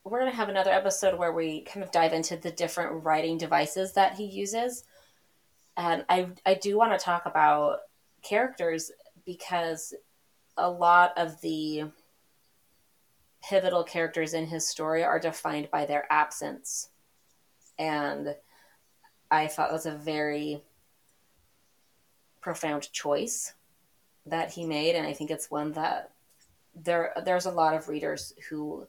we're 0.09 0.19
going 0.19 0.31
to 0.31 0.37
have 0.37 0.49
another 0.49 0.71
episode 0.71 1.17
where 1.17 1.33
we 1.33 1.61
kind 1.61 1.83
of 1.83 1.91
dive 1.91 2.13
into 2.13 2.37
the 2.37 2.51
different 2.51 3.03
writing 3.03 3.37
devices 3.37 3.93
that 3.93 4.13
he 4.15 4.25
uses 4.25 4.83
and 5.75 6.05
i 6.09 6.27
i 6.45 6.53
do 6.53 6.77
want 6.77 6.97
to 6.97 7.03
talk 7.03 7.25
about 7.25 7.79
characters 8.21 8.91
because 9.25 9.93
a 10.57 10.69
lot 10.69 11.13
of 11.17 11.39
the 11.41 11.85
pivotal 13.43 13.83
characters 13.83 14.33
in 14.33 14.47
his 14.47 14.67
story 14.67 15.03
are 15.03 15.19
defined 15.19 15.69
by 15.71 15.85
their 15.85 16.05
absence. 16.11 16.89
And 17.79 18.35
I 19.29 19.47
thought 19.47 19.71
was 19.71 19.85
a 19.85 19.91
very 19.91 20.61
profound 22.41 22.91
choice 22.91 23.53
that 24.25 24.51
he 24.51 24.65
made 24.65 24.95
and 24.95 25.07
I 25.07 25.13
think 25.13 25.31
it's 25.31 25.49
one 25.49 25.71
that 25.73 26.11
there 26.75 27.13
there's 27.23 27.45
a 27.45 27.51
lot 27.51 27.73
of 27.73 27.87
readers 27.87 28.33
who 28.49 28.87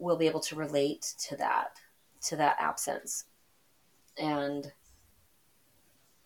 will 0.00 0.16
be 0.16 0.26
able 0.26 0.40
to 0.40 0.56
relate 0.56 1.14
to 1.28 1.36
that 1.36 1.76
to 2.22 2.36
that 2.36 2.56
absence 2.58 3.24
and 4.18 4.72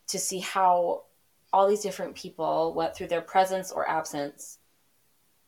to 0.09 0.19
see 0.19 0.41
how 0.41 1.03
all 1.53 1.69
these 1.69 1.83
different 1.83 2.15
people, 2.17 2.75
what 2.75 2.97
through 2.97 3.07
their 3.07 3.21
presence 3.21 3.71
or 3.71 3.89
absence, 3.89 4.59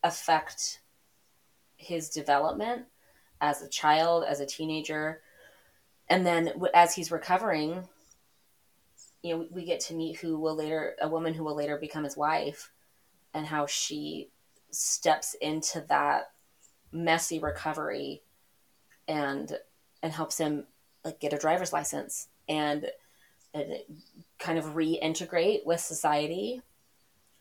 affect 0.04 0.80
his 1.76 2.08
development 2.08 2.84
as 3.40 3.60
a 3.60 3.68
child, 3.68 4.24
as 4.24 4.40
a 4.40 4.46
teenager. 4.46 5.20
And 6.08 6.24
then 6.24 6.52
as 6.74 6.94
he's 6.94 7.10
recovering, 7.10 7.88
you 9.22 9.36
know, 9.36 9.46
we 9.50 9.64
get 9.64 9.80
to 9.80 9.94
meet 9.94 10.18
who 10.18 10.38
will 10.38 10.54
later, 10.54 10.94
a 11.00 11.08
woman 11.08 11.34
who 11.34 11.42
will 11.42 11.56
later 11.56 11.76
become 11.76 12.04
his 12.04 12.16
wife, 12.16 12.70
and 13.34 13.44
how 13.44 13.66
she 13.66 14.30
steps 14.70 15.34
into 15.40 15.84
that 15.88 16.30
messy 16.96 17.38
recovery 17.38 18.22
and 19.09 19.59
and 20.02 20.12
helps 20.12 20.38
him 20.38 20.64
like 21.04 21.20
get 21.20 21.32
a 21.32 21.38
driver's 21.38 21.72
license 21.72 22.28
and 22.48 22.90
and 23.54 23.78
kind 24.38 24.59
of 24.59 24.74
reintegrate 24.74 25.64
with 25.64 25.80
society. 25.80 26.62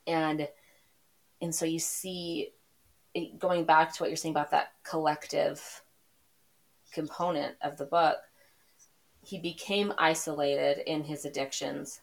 And 0.07 0.47
and 1.41 1.53
so 1.53 1.65
you 1.65 1.79
see 1.79 2.53
it, 3.13 3.39
going 3.39 3.65
back 3.65 3.93
to 3.93 4.03
what 4.03 4.09
you're 4.09 4.17
saying 4.17 4.33
about 4.33 4.51
that 4.51 4.73
collective 4.83 5.81
component 6.93 7.55
of 7.61 7.77
the 7.77 7.85
book 7.85 8.17
he 9.21 9.39
became 9.39 9.91
isolated 9.97 10.89
in 10.89 11.03
his 11.03 11.25
addictions 11.25 12.01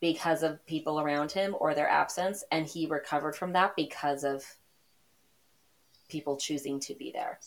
because 0.00 0.42
of 0.42 0.64
people 0.66 1.00
around 1.00 1.32
him 1.32 1.56
or 1.58 1.74
their 1.74 1.88
absence 1.88 2.44
and 2.52 2.66
he 2.66 2.86
recovered 2.86 3.34
from 3.34 3.52
that 3.52 3.74
because 3.74 4.22
of 4.22 4.44
people 6.08 6.36
choosing 6.36 6.80
to 6.80 6.94
be 6.94 7.10
there. 7.12 7.38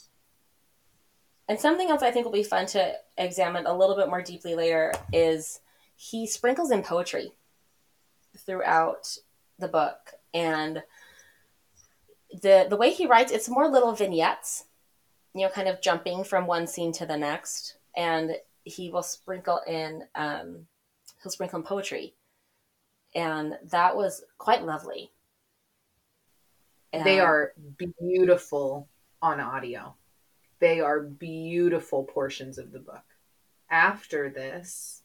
And 1.48 1.60
something 1.60 1.89
else 1.89 2.04
i 2.04 2.12
think 2.12 2.26
will 2.26 2.32
be 2.32 2.43
fun 2.43 2.67
to 2.67 2.93
examine 3.17 3.65
a 3.65 3.76
little 3.76 3.95
bit 3.95 4.10
more 4.10 4.22
deeply 4.22 4.56
later 4.56 4.93
is 5.12 5.62
he 5.95 6.28
sprinkles 6.28 6.72
in 6.72 6.84
poetry 6.84 7.34
throughout 8.38 9.17
the 9.58 9.67
book. 9.67 10.13
And 10.34 10.84
the 12.41 12.67
the 12.69 12.78
way 12.78 12.91
he 12.91 13.08
writes 13.08 13.32
it's 13.32 13.50
more 13.50 13.67
little 13.67 13.93
vignettes 13.93 14.65
you 15.34 15.41
know 15.41 15.50
kind 15.50 15.67
of 15.67 15.82
jumping 15.82 16.24
from 16.24 16.45
one 16.45 16.67
scene 16.67 16.91
to 16.93 17.06
the 17.06 17.17
next. 17.17 17.78
And 17.95 18.36
he 18.63 18.89
will 18.89 19.04
sprinkle 19.04 19.62
in 19.67 20.04
um, 20.15 20.67
he'll 21.22 21.32
sprinkle 21.32 21.60
in 21.60 21.65
poetry. 21.65 22.13
And 23.15 23.58
that 23.72 23.95
was 23.95 24.24
quite 24.38 24.63
lovely 24.63 25.12
and 26.93 27.06
they 27.06 27.19
are 27.19 27.54
beautiful 27.99 28.88
on 29.21 29.39
audio 29.39 29.95
they 30.60 30.80
are 30.80 31.02
beautiful 31.02 32.04
portions 32.04 32.58
of 32.58 32.71
the 32.71 32.80
book 32.80 33.04
after 33.69 34.30
this 34.30 35.04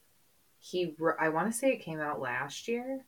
he 0.65 0.95
I 1.21 1.29
want 1.29 1.53
to 1.53 1.59
say 1.59 1.73
it 1.73 1.83
came 1.83 2.01
out 2.01 2.23
last 2.23 2.69
year, 2.69 3.05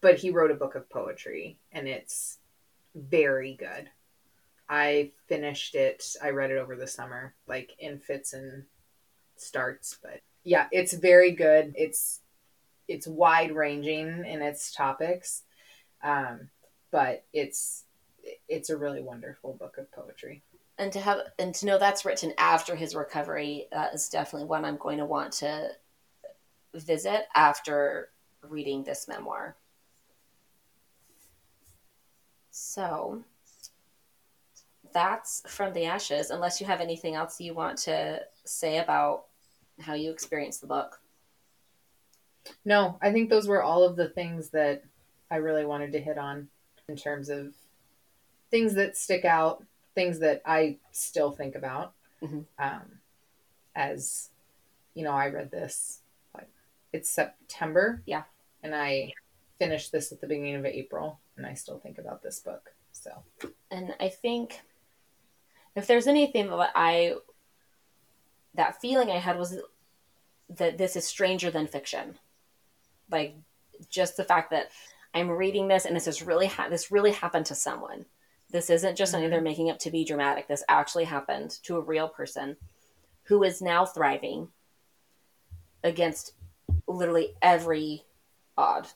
but 0.00 0.16
he 0.16 0.30
wrote 0.30 0.52
a 0.52 0.54
book 0.54 0.76
of 0.76 0.88
poetry 0.88 1.58
and 1.72 1.88
it's 1.88 2.38
very 2.94 3.54
good. 3.54 3.90
I 4.68 5.10
finished 5.26 5.74
it. 5.74 6.04
I 6.22 6.30
read 6.30 6.52
it 6.52 6.58
over 6.58 6.76
the 6.76 6.86
summer, 6.86 7.34
like 7.48 7.72
in 7.80 7.98
fits 7.98 8.32
and 8.32 8.62
starts, 9.34 9.98
but 10.00 10.20
yeah, 10.44 10.68
it's 10.70 10.92
very 10.92 11.32
good. 11.32 11.74
It's 11.76 12.20
it's 12.86 13.08
wide 13.08 13.50
ranging 13.50 14.24
in 14.24 14.40
its 14.40 14.72
topics. 14.72 15.42
Um, 16.04 16.48
but 16.90 17.24
it's 17.32 17.84
it's 18.48 18.70
a 18.70 18.76
really 18.76 19.02
wonderful 19.02 19.54
book 19.54 19.78
of 19.78 19.90
poetry 19.92 20.42
and 20.78 20.92
to 20.92 21.00
have 21.00 21.18
and 21.38 21.54
to 21.54 21.66
know 21.66 21.78
that's 21.78 22.04
written 22.04 22.32
after 22.38 22.74
his 22.74 22.94
recovery 22.94 23.66
uh, 23.72 23.88
is 23.92 24.08
definitely 24.08 24.46
one 24.46 24.64
i'm 24.64 24.76
going 24.76 24.98
to 24.98 25.04
want 25.04 25.32
to 25.32 25.70
visit 26.74 27.26
after 27.34 28.10
reading 28.42 28.84
this 28.84 29.08
memoir. 29.08 29.56
So 32.50 33.22
that's 34.92 35.42
from 35.46 35.72
the 35.72 35.84
ashes, 35.84 36.30
unless 36.30 36.60
you 36.60 36.66
have 36.66 36.80
anything 36.80 37.14
else 37.14 37.40
you 37.40 37.54
want 37.54 37.78
to 37.78 38.22
say 38.44 38.78
about 38.78 39.24
how 39.80 39.94
you 39.94 40.10
experienced 40.10 40.60
the 40.60 40.66
book. 40.66 41.00
No, 42.64 42.98
I 43.02 43.12
think 43.12 43.28
those 43.28 43.46
were 43.46 43.62
all 43.62 43.84
of 43.84 43.96
the 43.96 44.08
things 44.08 44.50
that 44.50 44.82
I 45.30 45.36
really 45.36 45.66
wanted 45.66 45.92
to 45.92 46.00
hit 46.00 46.18
on 46.18 46.48
in 46.88 46.96
terms 46.96 47.28
of 47.28 47.54
things 48.50 48.74
that 48.74 48.96
stick 48.96 49.24
out, 49.24 49.64
things 49.94 50.18
that 50.20 50.42
I 50.46 50.78
still 50.92 51.30
think 51.30 51.54
about. 51.54 51.92
Mm-hmm. 52.22 52.40
Um, 52.58 52.82
as 53.74 54.30
you 54.94 55.04
know, 55.04 55.12
I 55.12 55.28
read 55.28 55.50
this 55.50 56.00
it's 56.92 57.10
September. 57.10 58.02
Yeah. 58.06 58.22
And 58.62 58.74
I 58.74 59.12
finished 59.58 59.92
this 59.92 60.12
at 60.12 60.20
the 60.20 60.26
beginning 60.26 60.56
of 60.56 60.66
April, 60.66 61.18
and 61.36 61.46
I 61.46 61.54
still 61.54 61.78
think 61.78 61.98
about 61.98 62.22
this 62.22 62.40
book. 62.40 62.72
So. 62.92 63.10
And 63.70 63.94
I 64.00 64.08
think 64.08 64.60
if 65.74 65.86
there's 65.86 66.06
anything 66.06 66.48
that 66.48 66.72
I 66.74 67.14
that 68.54 68.80
feeling 68.80 69.10
I 69.10 69.18
had 69.18 69.38
was 69.38 69.56
that 70.50 70.78
this 70.78 70.96
is 70.96 71.06
stranger 71.06 71.50
than 71.50 71.66
fiction. 71.66 72.18
Like 73.10 73.36
just 73.88 74.16
the 74.16 74.24
fact 74.24 74.50
that 74.50 74.70
I'm 75.18 75.30
reading 75.30 75.68
this 75.68 75.84
and 75.84 75.96
this 75.96 76.06
is 76.06 76.22
really 76.22 76.46
ha- 76.46 76.68
this 76.68 76.90
really 76.90 77.12
happened 77.12 77.46
to 77.46 77.54
someone. 77.54 78.06
This 78.50 78.70
isn't 78.70 78.96
just 78.96 79.12
something 79.12 79.28
they're 79.28 79.40
mm-hmm. 79.40 79.44
making 79.44 79.70
up 79.70 79.78
to 79.80 79.90
be 79.90 80.04
dramatic. 80.04 80.48
This 80.48 80.64
actually 80.68 81.04
happened 81.04 81.50
to 81.64 81.76
a 81.76 81.80
real 81.80 82.08
person 82.08 82.56
who 83.24 83.42
is 83.42 83.60
now 83.60 83.84
thriving 83.84 84.48
against 85.84 86.32
literally 86.86 87.34
every 87.42 88.04
odd. 88.56 88.88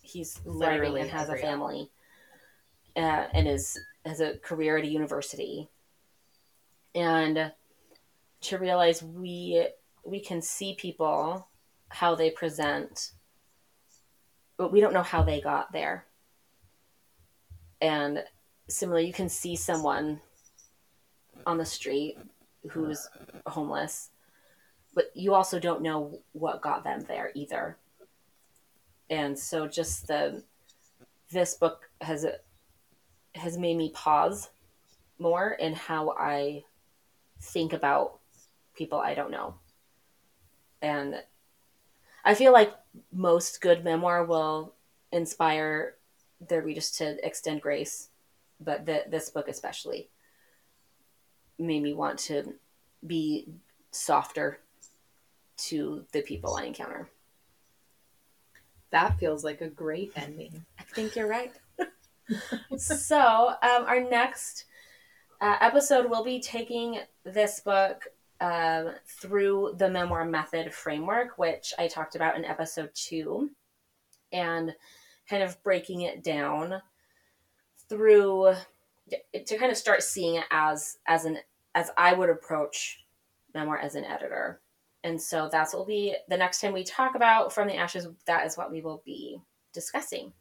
He's 0.00 0.40
literally 0.44 1.00
and 1.00 1.10
has 1.10 1.28
a 1.28 1.36
family, 1.36 1.90
uh, 2.96 3.26
and 3.32 3.48
is 3.48 3.78
has 4.04 4.20
a 4.20 4.36
career 4.38 4.76
at 4.76 4.84
a 4.84 4.88
university, 4.88 5.68
and 6.94 7.52
to 8.42 8.58
realize 8.58 9.02
we 9.02 9.66
we 10.04 10.20
can 10.20 10.42
see 10.42 10.74
people 10.74 11.48
how 11.88 12.14
they 12.14 12.30
present, 12.30 13.12
but 14.56 14.72
we 14.72 14.80
don't 14.80 14.94
know 14.94 15.02
how 15.02 15.22
they 15.22 15.40
got 15.40 15.72
there. 15.72 16.06
And 17.80 18.22
similarly, 18.68 19.06
you 19.06 19.12
can 19.12 19.28
see 19.28 19.56
someone 19.56 20.20
on 21.46 21.58
the 21.58 21.66
street 21.66 22.16
who's 22.70 23.08
homeless 23.46 24.10
but 24.94 25.10
you 25.14 25.34
also 25.34 25.58
don't 25.58 25.82
know 25.82 26.18
what 26.32 26.62
got 26.62 26.84
them 26.84 27.00
there 27.06 27.30
either. 27.34 27.76
And 29.10 29.38
so 29.38 29.66
just 29.66 30.06
the 30.06 30.42
this 31.30 31.54
book 31.54 31.90
has 32.00 32.24
has 33.34 33.58
made 33.58 33.76
me 33.76 33.90
pause 33.92 34.50
more 35.18 35.52
in 35.52 35.74
how 35.74 36.10
I 36.10 36.64
think 37.40 37.72
about 37.72 38.18
people 38.74 38.98
I 38.98 39.14
don't 39.14 39.30
know. 39.30 39.54
And 40.80 41.22
I 42.24 42.34
feel 42.34 42.52
like 42.52 42.74
most 43.12 43.60
good 43.60 43.84
memoir 43.84 44.24
will 44.24 44.74
inspire 45.12 45.94
their 46.40 46.62
readers 46.62 46.90
to 46.92 47.24
extend 47.24 47.60
grace, 47.60 48.08
but 48.60 48.86
the, 48.86 49.04
this 49.08 49.30
book 49.30 49.48
especially 49.48 50.08
made 51.58 51.82
me 51.82 51.92
want 51.92 52.18
to 52.18 52.54
be 53.06 53.48
softer 53.90 54.58
to 55.56 56.04
the 56.12 56.22
people 56.22 56.56
I 56.56 56.64
encounter. 56.64 57.08
That 58.90 59.18
feels 59.18 59.44
like 59.44 59.60
a 59.60 59.68
great 59.68 60.12
ending. 60.16 60.64
I 60.78 60.82
think 60.84 61.16
you're 61.16 61.28
right. 61.28 61.52
so, 62.78 63.48
um, 63.62 63.84
our 63.86 64.00
next 64.00 64.64
uh, 65.40 65.56
episode 65.60 66.08
will 66.08 66.24
be 66.24 66.40
taking 66.40 67.00
this 67.24 67.60
book 67.60 68.04
um, 68.44 68.92
through 69.06 69.74
the 69.78 69.88
memoir 69.88 70.26
method 70.26 70.74
framework, 70.74 71.38
which 71.38 71.72
I 71.78 71.88
talked 71.88 72.14
about 72.14 72.36
in 72.36 72.44
episode 72.44 72.90
two, 72.94 73.50
and 74.32 74.74
kind 75.30 75.42
of 75.42 75.62
breaking 75.62 76.02
it 76.02 76.22
down 76.22 76.82
through 77.88 78.52
to 79.32 79.56
kind 79.56 79.72
of 79.72 79.78
start 79.78 80.02
seeing 80.02 80.34
it 80.34 80.44
as 80.50 80.98
as 81.06 81.24
an 81.24 81.38
as 81.74 81.90
I 81.96 82.12
would 82.12 82.28
approach 82.28 83.06
memoir 83.54 83.78
as 83.78 83.94
an 83.94 84.04
editor. 84.04 84.60
And 85.04 85.20
so 85.20 85.48
that's 85.50 85.72
what 85.72 85.80
will 85.80 85.86
be 85.86 86.14
the 86.28 86.36
next 86.36 86.60
time 86.60 86.74
we 86.74 86.84
talk 86.84 87.14
about 87.14 87.50
From 87.50 87.66
the 87.66 87.76
Ashes, 87.76 88.08
that 88.26 88.46
is 88.46 88.58
what 88.58 88.70
we 88.70 88.82
will 88.82 89.02
be 89.06 89.40
discussing. 89.72 90.34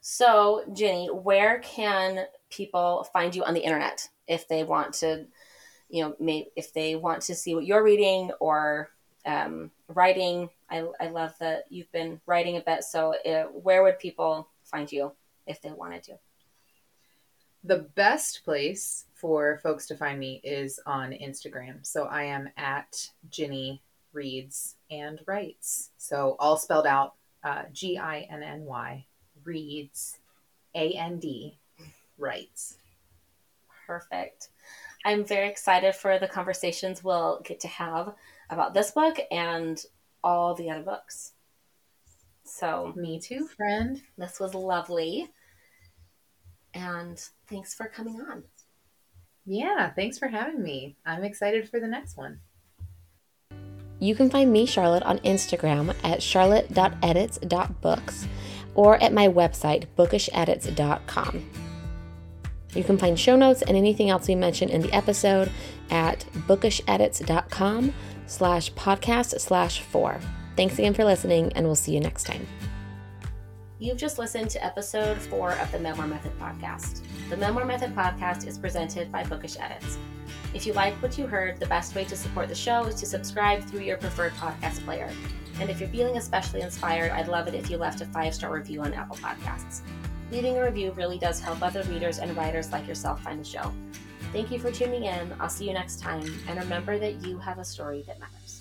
So, 0.00 0.64
Ginny, 0.74 1.08
where 1.08 1.58
can 1.60 2.26
people 2.48 3.06
find 3.12 3.34
you 3.34 3.44
on 3.44 3.54
the 3.54 3.60
internet 3.60 4.08
if 4.26 4.48
they 4.48 4.64
want 4.64 4.94
to, 4.94 5.26
you 5.88 6.02
know, 6.02 6.16
maybe 6.18 6.50
if 6.56 6.72
they 6.72 6.96
want 6.96 7.22
to 7.22 7.34
see 7.34 7.54
what 7.54 7.66
you're 7.66 7.84
reading 7.84 8.30
or 8.40 8.90
um, 9.24 9.70
writing? 9.88 10.48
I, 10.70 10.86
I 11.00 11.08
love 11.08 11.34
that 11.40 11.64
you've 11.70 11.90
been 11.92 12.20
writing 12.26 12.56
a 12.56 12.60
bit. 12.60 12.84
So, 12.84 13.14
uh, 13.24 13.44
where 13.44 13.82
would 13.82 13.98
people 13.98 14.48
find 14.64 14.90
you 14.90 15.12
if 15.46 15.60
they 15.62 15.70
wanted 15.70 16.02
to? 16.04 16.18
The 17.64 17.88
best 17.94 18.44
place 18.44 19.06
for 19.14 19.58
folks 19.62 19.86
to 19.88 19.96
find 19.96 20.20
me 20.20 20.40
is 20.44 20.78
on 20.86 21.10
Instagram. 21.10 21.84
So 21.84 22.04
I 22.04 22.22
am 22.24 22.48
at 22.56 23.10
Ginny 23.28 23.82
Reads 24.12 24.76
and 24.90 25.20
Writes. 25.26 25.90
So 25.98 26.36
all 26.38 26.56
spelled 26.56 26.86
out 26.86 27.14
uh, 27.42 27.62
G 27.72 27.98
I 27.98 28.20
N 28.30 28.42
N 28.42 28.64
Y 28.64 29.04
Reads 29.44 30.18
A 30.74 30.92
N 30.92 31.18
D 31.18 31.58
Writes. 32.18 32.78
Perfect. 33.86 34.48
I'm 35.06 35.24
very 35.24 35.48
excited 35.48 35.94
for 35.94 36.18
the 36.18 36.26
conversations 36.26 37.04
we'll 37.04 37.40
get 37.44 37.60
to 37.60 37.68
have 37.68 38.12
about 38.50 38.74
this 38.74 38.90
book 38.90 39.16
and 39.30 39.80
all 40.24 40.56
the 40.56 40.68
other 40.68 40.82
books. 40.82 41.34
So, 42.42 42.92
me 42.96 43.20
too, 43.20 43.46
friend. 43.46 44.02
This 44.18 44.40
was 44.40 44.52
lovely. 44.52 45.30
And 46.74 47.22
thanks 47.46 47.72
for 47.72 47.86
coming 47.86 48.20
on. 48.20 48.42
Yeah, 49.44 49.90
thanks 49.90 50.18
for 50.18 50.26
having 50.26 50.60
me. 50.60 50.96
I'm 51.06 51.22
excited 51.22 51.68
for 51.68 51.78
the 51.78 51.86
next 51.86 52.16
one. 52.16 52.40
You 54.00 54.16
can 54.16 54.28
find 54.28 54.52
me, 54.52 54.66
Charlotte, 54.66 55.04
on 55.04 55.20
Instagram 55.20 55.94
at 56.02 56.20
charlotte.edits.books 56.20 58.26
or 58.74 59.00
at 59.00 59.12
my 59.12 59.28
website, 59.28 59.86
bookishedits.com. 59.96 61.65
You 62.76 62.84
can 62.84 62.98
find 62.98 63.18
show 63.18 63.36
notes 63.36 63.62
and 63.62 63.76
anything 63.76 64.10
else 64.10 64.28
we 64.28 64.34
mentioned 64.34 64.70
in 64.70 64.82
the 64.82 64.92
episode 64.92 65.50
at 65.90 66.20
bookishedits.com 66.46 67.94
slash 68.26 68.72
podcast 68.72 69.40
slash 69.40 69.80
four. 69.80 70.20
Thanks 70.56 70.78
again 70.78 70.94
for 70.94 71.04
listening, 71.04 71.52
and 71.54 71.66
we'll 71.66 71.74
see 71.74 71.92
you 71.92 72.00
next 72.00 72.24
time. 72.24 72.46
You've 73.78 73.98
just 73.98 74.18
listened 74.18 74.48
to 74.50 74.64
episode 74.64 75.18
four 75.18 75.52
of 75.52 75.70
the 75.70 75.78
Memoir 75.78 76.06
Method 76.06 76.32
podcast. 76.38 77.02
The 77.28 77.36
Memoir 77.36 77.66
Method 77.66 77.94
podcast 77.94 78.46
is 78.46 78.56
presented 78.56 79.12
by 79.12 79.22
Bookish 79.24 79.58
Edits. 79.60 79.98
If 80.54 80.66
you 80.66 80.72
like 80.72 80.94
what 81.02 81.18
you 81.18 81.26
heard, 81.26 81.60
the 81.60 81.66
best 81.66 81.94
way 81.94 82.04
to 82.04 82.16
support 82.16 82.48
the 82.48 82.54
show 82.54 82.84
is 82.84 82.94
to 82.96 83.06
subscribe 83.06 83.64
through 83.64 83.80
your 83.80 83.98
preferred 83.98 84.32
podcast 84.34 84.82
player. 84.86 85.10
And 85.60 85.68
if 85.68 85.78
you're 85.78 85.90
feeling 85.90 86.16
especially 86.16 86.62
inspired, 86.62 87.12
I'd 87.12 87.28
love 87.28 87.48
it 87.48 87.54
if 87.54 87.70
you 87.70 87.76
left 87.76 88.00
a 88.00 88.06
five 88.06 88.34
star 88.34 88.52
review 88.52 88.80
on 88.80 88.94
Apple 88.94 89.16
Podcasts. 89.16 89.82
Leaving 90.32 90.56
a 90.56 90.64
review 90.64 90.90
really 90.92 91.18
does 91.18 91.40
help 91.40 91.62
other 91.62 91.82
readers 91.84 92.18
and 92.18 92.36
writers 92.36 92.72
like 92.72 92.88
yourself 92.88 93.22
find 93.22 93.40
the 93.40 93.44
show. 93.44 93.72
Thank 94.32 94.50
you 94.50 94.58
for 94.58 94.72
tuning 94.72 95.04
in. 95.04 95.32
I'll 95.38 95.48
see 95.48 95.66
you 95.66 95.72
next 95.72 96.00
time, 96.00 96.26
and 96.48 96.58
remember 96.58 96.98
that 96.98 97.24
you 97.24 97.38
have 97.38 97.58
a 97.58 97.64
story 97.64 98.02
that 98.08 98.18
matters. 98.18 98.55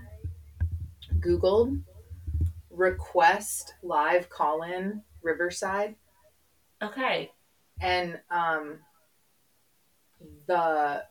Googled 1.19 1.81
request 2.69 3.73
live 3.83 4.29
call 4.29 4.63
in 4.63 5.01
Riverside. 5.21 5.95
Okay. 6.81 7.31
And 7.79 8.19
um 8.29 8.79
the 10.47 11.03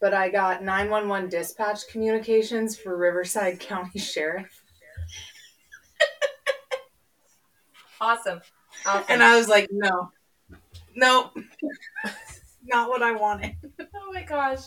but 0.00 0.14
I 0.14 0.28
got 0.28 0.62
911 0.62 1.28
dispatch 1.28 1.88
communications 1.88 2.76
for 2.76 2.96
Riverside 2.96 3.58
County 3.60 3.98
Sheriff. 3.98 4.62
awesome. 8.00 8.40
awesome. 8.86 9.04
And 9.08 9.22
I 9.22 9.36
was 9.36 9.48
like, 9.48 9.68
no. 9.72 10.12
Nope. 10.94 11.36
Not 12.64 12.88
what 12.88 13.02
I 13.02 13.12
wanted. 13.12 13.56
oh 13.80 14.12
my 14.12 14.22
gosh. 14.22 14.60